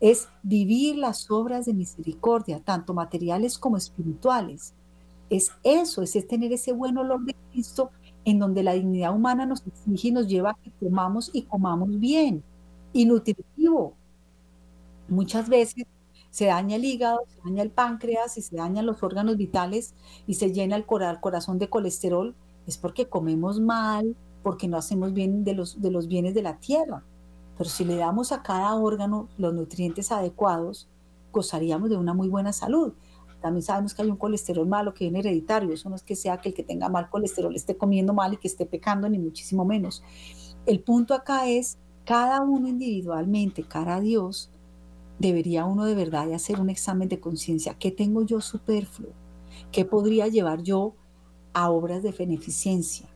Es 0.00 0.28
vivir 0.42 0.96
las 0.96 1.30
obras 1.30 1.66
de 1.66 1.74
misericordia, 1.74 2.60
tanto 2.60 2.92
materiales 2.92 3.58
como 3.58 3.76
espirituales. 3.76 4.74
Es 5.28 5.52
eso, 5.62 6.02
es, 6.02 6.12
tener 6.28 6.52
ese 6.52 6.72
buen 6.72 6.96
olor 6.96 7.24
de 7.24 7.34
Cristo 7.50 7.90
en 8.24 8.38
donde 8.38 8.62
la 8.62 8.72
dignidad 8.72 9.14
humana 9.14 9.46
nos 9.46 9.66
exige 9.66 10.08
y 10.08 10.12
nos 10.12 10.28
lleva 10.28 10.50
a 10.50 10.56
que 10.62 10.70
comamos 10.80 11.30
y 11.32 11.42
comamos 11.42 11.98
bien 11.98 12.42
y 12.96 13.04
nutritivo. 13.06 13.94
Muchas 15.08 15.48
veces 15.48 15.84
se 16.30 16.46
daña 16.46 16.76
el 16.76 16.84
hígado, 16.84 17.20
se 17.28 17.40
daña 17.44 17.62
el 17.62 17.70
páncreas 17.70 18.36
y 18.38 18.42
se 18.42 18.56
dañan 18.56 18.86
los 18.86 19.02
órganos 19.02 19.36
vitales 19.36 19.94
y 20.26 20.34
se 20.34 20.52
llena 20.52 20.76
el 20.76 20.86
corazón 20.86 21.58
de 21.58 21.70
colesterol 21.70 22.34
es 22.66 22.78
porque 22.78 23.08
comemos 23.08 23.60
mal, 23.60 24.16
porque 24.42 24.68
no 24.68 24.76
hacemos 24.76 25.12
bien 25.12 25.44
de 25.44 25.54
los, 25.54 25.80
de 25.80 25.90
los 25.90 26.08
bienes 26.08 26.34
de 26.34 26.42
la 26.42 26.58
tierra. 26.58 27.04
Pero 27.56 27.70
si 27.70 27.84
le 27.84 27.96
damos 27.96 28.32
a 28.32 28.42
cada 28.42 28.74
órgano 28.74 29.28
los 29.38 29.54
nutrientes 29.54 30.10
adecuados, 30.12 30.88
gozaríamos 31.32 31.90
de 31.90 31.96
una 31.96 32.12
muy 32.12 32.28
buena 32.28 32.52
salud. 32.52 32.92
También 33.40 33.62
sabemos 33.62 33.94
que 33.94 34.02
hay 34.02 34.10
un 34.10 34.16
colesterol 34.16 34.66
malo 34.66 34.94
que 34.94 35.04
viene 35.04 35.20
hereditario. 35.20 35.72
Eso 35.72 35.88
no 35.88 35.96
es 35.96 36.02
que 36.02 36.16
sea 36.16 36.38
que 36.38 36.48
el 36.48 36.54
que 36.54 36.64
tenga 36.64 36.88
mal 36.88 37.08
colesterol 37.08 37.54
esté 37.54 37.76
comiendo 37.76 38.12
mal 38.12 38.34
y 38.34 38.36
que 38.36 38.48
esté 38.48 38.66
pecando, 38.66 39.08
ni 39.08 39.18
muchísimo 39.18 39.64
menos. 39.64 40.02
El 40.64 40.80
punto 40.80 41.14
acá 41.14 41.48
es, 41.48 41.78
cada 42.06 42.40
uno 42.40 42.68
individualmente, 42.68 43.64
cara 43.64 43.96
a 43.96 44.00
Dios, 44.00 44.48
debería 45.18 45.64
uno 45.64 45.84
de 45.84 45.96
verdad 45.96 46.32
hacer 46.32 46.60
un 46.60 46.70
examen 46.70 47.08
de 47.08 47.18
conciencia. 47.18 47.74
¿Qué 47.74 47.90
tengo 47.90 48.22
yo 48.22 48.40
superfluo? 48.40 49.10
¿Qué 49.72 49.84
podría 49.84 50.28
llevar 50.28 50.62
yo 50.62 50.94
a 51.52 51.68
obras 51.68 52.04
de 52.04 52.12
beneficencia, 52.12 53.08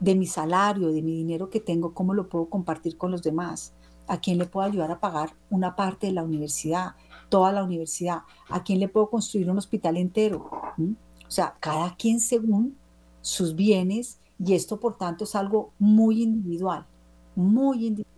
de 0.00 0.14
mi 0.14 0.26
salario, 0.26 0.92
de 0.92 1.02
mi 1.02 1.14
dinero 1.14 1.50
que 1.50 1.60
tengo, 1.60 1.92
cómo 1.92 2.14
lo 2.14 2.30
puedo 2.30 2.48
compartir 2.48 2.96
con 2.96 3.10
los 3.10 3.22
demás, 3.22 3.74
a 4.06 4.18
quién 4.18 4.38
le 4.38 4.46
puedo 4.46 4.66
ayudar 4.66 4.90
a 4.90 5.00
pagar 5.00 5.36
una 5.50 5.76
parte 5.76 6.06
de 6.06 6.14
la 6.14 6.24
universidad, 6.24 6.94
toda 7.28 7.52
la 7.52 7.62
universidad, 7.62 8.22
a 8.48 8.62
quién 8.62 8.80
le 8.80 8.88
puedo 8.88 9.10
construir 9.10 9.50
un 9.50 9.58
hospital 9.58 9.96
entero. 9.98 10.48
O 10.78 11.30
sea, 11.30 11.56
cada 11.60 11.96
quien 11.96 12.18
según 12.18 12.78
sus 13.20 13.54
bienes 13.54 14.20
y 14.38 14.54
esto 14.54 14.80
por 14.80 14.96
tanto 14.96 15.24
es 15.24 15.34
algo 15.34 15.72
muy 15.78 16.22
individual, 16.22 16.86
muy 17.34 17.86
individual. 17.86 18.11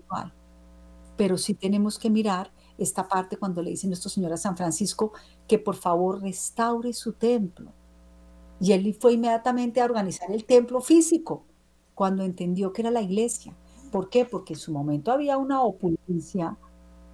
Pero 1.16 1.38
sí 1.38 1.54
tenemos 1.54 1.98
que 1.98 2.10
mirar 2.10 2.52
esta 2.78 3.06
parte 3.06 3.36
cuando 3.36 3.62
le 3.62 3.70
dice 3.70 3.86
nuestro 3.86 4.10
Señor 4.10 4.32
a 4.32 4.36
San 4.36 4.56
Francisco 4.56 5.12
que 5.46 5.58
por 5.58 5.76
favor 5.76 6.20
restaure 6.20 6.92
su 6.92 7.12
templo 7.12 7.72
y 8.60 8.72
él 8.72 8.96
fue 8.98 9.14
inmediatamente 9.14 9.80
a 9.80 9.84
organizar 9.84 10.30
el 10.30 10.44
templo 10.44 10.80
físico 10.80 11.44
cuando 11.94 12.22
entendió 12.22 12.72
que 12.72 12.82
era 12.82 12.90
la 12.90 13.02
iglesia. 13.02 13.54
¿Por 13.90 14.08
qué? 14.08 14.24
Porque 14.24 14.54
en 14.54 14.58
su 14.58 14.72
momento 14.72 15.12
había 15.12 15.36
una 15.36 15.62
opulencia 15.62 16.56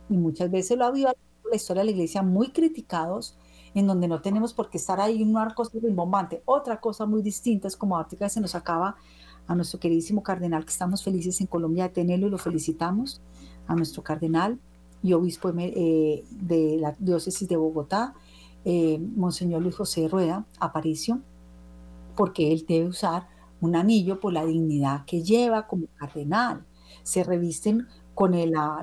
y 0.09 0.17
muchas 0.17 0.51
veces 0.51 0.79
lo 0.79 0.85
había 0.85 1.15
la 1.51 1.57
historia 1.57 1.81
de 1.81 1.87
la 1.87 1.91
iglesia 1.91 2.23
muy 2.23 2.53
criticados, 2.53 3.37
en 3.75 3.87
donde 3.87 4.09
no 4.09 4.21
tenemos 4.21 4.55
por 4.55 4.71
qué 4.71 4.79
estar 4.79 5.01
ahí 5.01 5.23
en 5.23 5.31
una 5.31 5.55
cosa 5.55 5.79
rimbombante. 5.83 6.43
Otra 6.45 6.81
cosa 6.81 7.07
muy 7.07 7.23
distinta 7.23 7.69
es 7.69 7.77
como 7.77 7.97
ahorita 7.97 8.29
se 8.29 8.41
nos 8.41 8.55
acaba 8.55 8.97
a 9.47 9.55
nuestro 9.55 9.81
queridísimo 9.81 10.23
cardenal, 10.23 10.65
que 10.65 10.71
estamos 10.71 11.03
felices 11.03 11.41
en 11.41 11.47
Colombia 11.47 11.85
de 11.85 11.91
tenerlo 11.91 12.27
y 12.27 12.31
lo 12.31 12.39
felicitamos, 12.39 13.21
a 13.67 13.75
nuestro 13.75 14.03
cardenal 14.03 14.59
y 15.03 15.13
obispo 15.13 15.53
eh, 15.57 16.25
de 16.31 16.77
la 16.79 16.97
diócesis 16.99 17.49
de 17.49 17.57
Bogotá, 17.57 18.15
eh, 18.65 18.99
Monseñor 18.99 19.63
Luis 19.63 19.77
José 19.77 20.09
Rueda 20.09 20.45
Aparicio, 20.59 21.21
porque 22.17 22.53
él 22.53 22.65
debe 22.69 22.89
usar 22.89 23.29
un 23.61 23.77
anillo 23.77 24.21
por 24.21 24.33
la 24.33 24.45
dignidad 24.45 25.05
que 25.05 25.23
lleva 25.23 25.67
como 25.67 25.87
cardenal. 25.97 26.67
Se 27.03 27.25
revisten 27.25 27.87
con 28.15 28.35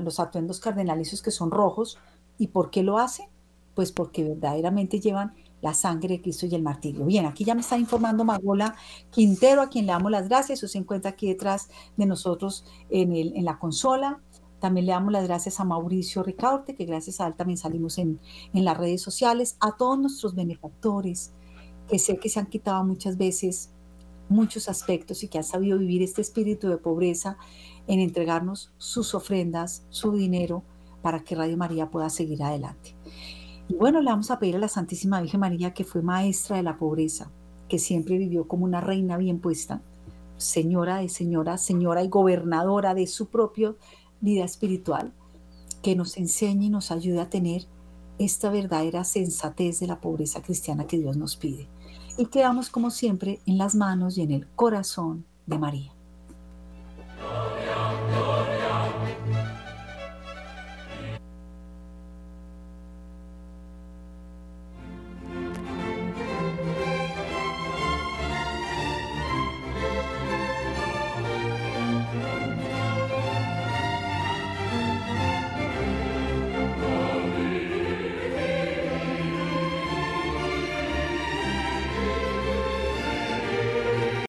los 0.04 0.20
atuendos 0.20 0.60
cardenalizos 0.60 1.22
que 1.22 1.32
son 1.32 1.52
rojos. 1.52 2.00
¿Y 2.40 2.48
por 2.48 2.72
qué 2.72 2.84
lo 2.84 2.98
hacen? 2.98 3.28
Pues 3.76 3.92
porque 3.92 4.24
verdaderamente 4.24 5.00
llevan 5.00 5.34
la 5.62 5.74
sangre 5.74 6.16
de 6.16 6.22
Cristo 6.22 6.46
y 6.46 6.56
el 6.56 6.62
martirio. 6.62 7.06
Bien, 7.06 7.26
aquí 7.26 7.44
ya 7.44 7.56
me 7.56 7.62
está 7.62 7.78
informando 7.78 8.24
Magola 8.24 8.76
Quintero, 9.10 9.62
a 9.62 9.70
quien 9.70 9.86
le 9.86 9.92
damos 9.92 10.12
las 10.12 10.28
gracias. 10.28 10.60
Eso 10.60 10.68
se 10.68 10.78
encuentra 10.78 11.12
aquí 11.12 11.28
detrás 11.28 11.70
de 11.96 12.06
nosotros 12.06 12.66
en, 12.90 13.14
el, 13.14 13.36
en 13.36 13.46
la 13.46 13.58
consola. 13.60 14.22
También 14.60 14.88
le 14.88 14.92
damos 14.92 15.12
las 15.12 15.28
gracias 15.28 15.60
a 15.60 15.64
Mauricio 15.64 16.24
Ricaurte, 16.24 16.76
que 16.76 16.86
gracias 16.86 17.22
a 17.22 17.28
él 17.28 17.36
también 17.36 17.58
salimos 17.58 17.98
en, 17.98 18.20
en 18.54 18.66
las 18.66 18.78
redes 18.78 19.02
sociales, 19.02 19.56
a 19.60 19.76
todos 19.78 20.00
nuestros 20.00 20.36
benefactores, 20.36 21.34
que 21.88 22.00
sé 22.00 22.18
que 22.18 22.30
se 22.30 22.40
han 22.40 22.48
quitado 22.48 22.84
muchas 22.84 23.18
veces 23.18 23.72
muchos 24.30 24.68
aspectos 24.68 25.24
y 25.24 25.28
que 25.28 25.38
han 25.38 25.44
sabido 25.44 25.78
vivir 25.78 26.02
este 26.02 26.22
espíritu 26.22 26.68
de 26.68 26.78
pobreza 26.78 27.38
en 27.88 28.00
entregarnos 28.00 28.74
sus 28.78 29.16
ofrendas, 29.16 29.86
su 29.90 30.12
dinero, 30.12 30.64
para 31.02 31.24
que 31.24 31.36
Radio 31.36 31.56
María 31.56 31.90
pueda 31.90 32.10
seguir 32.10 32.44
adelante. 32.44 32.97
Y 33.70 33.76
bueno, 33.76 34.02
le 34.02 34.10
vamos 34.10 34.32
a 34.32 34.40
pedir 34.40 34.56
a 34.56 34.60
la 34.60 34.68
Santísima 34.68 35.22
Virgen 35.22 35.40
María, 35.40 35.74
que 35.74 35.84
fue 35.84 36.02
maestra 36.02 36.58
de 36.58 36.64
la 36.64 36.78
pobreza, 36.78 37.32
que 37.68 37.80
siempre 37.80 38.18
vivió 38.18 38.48
como 38.48 38.66
una 38.66 38.82
reina 38.82 39.18
bien 39.18 39.40
puesta, 39.40 39.82
señora 40.38 40.98
de 40.98 41.10
señora, 41.10 41.58
señora 41.58 42.04
y 42.04 42.08
gobernadora 42.08 42.94
de 42.94 43.08
su 43.08 43.28
propia 43.28 43.76
vida 44.22 44.46
espiritual, 44.46 45.14
que 45.82 45.96
nos 45.96 46.18
enseñe 46.18 46.66
y 46.66 46.70
nos 46.70 46.92
ayude 46.92 47.20
a 47.20 47.30
tener 47.30 47.64
esta 48.20 48.50
verdadera 48.50 49.04
sensatez 49.04 49.80
de 49.80 49.88
la 49.88 50.02
pobreza 50.02 50.42
cristiana 50.42 50.88
que 50.88 50.98
Dios 50.98 51.18
nos 51.18 51.36
pide 51.36 51.68
y 52.18 52.26
quedamos 52.26 52.70
como 52.70 52.90
siempre 52.90 53.40
en 53.46 53.58
las 53.58 53.76
manos 53.76 54.18
y 54.18 54.24
en 54.24 54.32
el 54.32 54.48
corazón 54.56 55.26
de 55.46 55.60
María. 55.60 55.97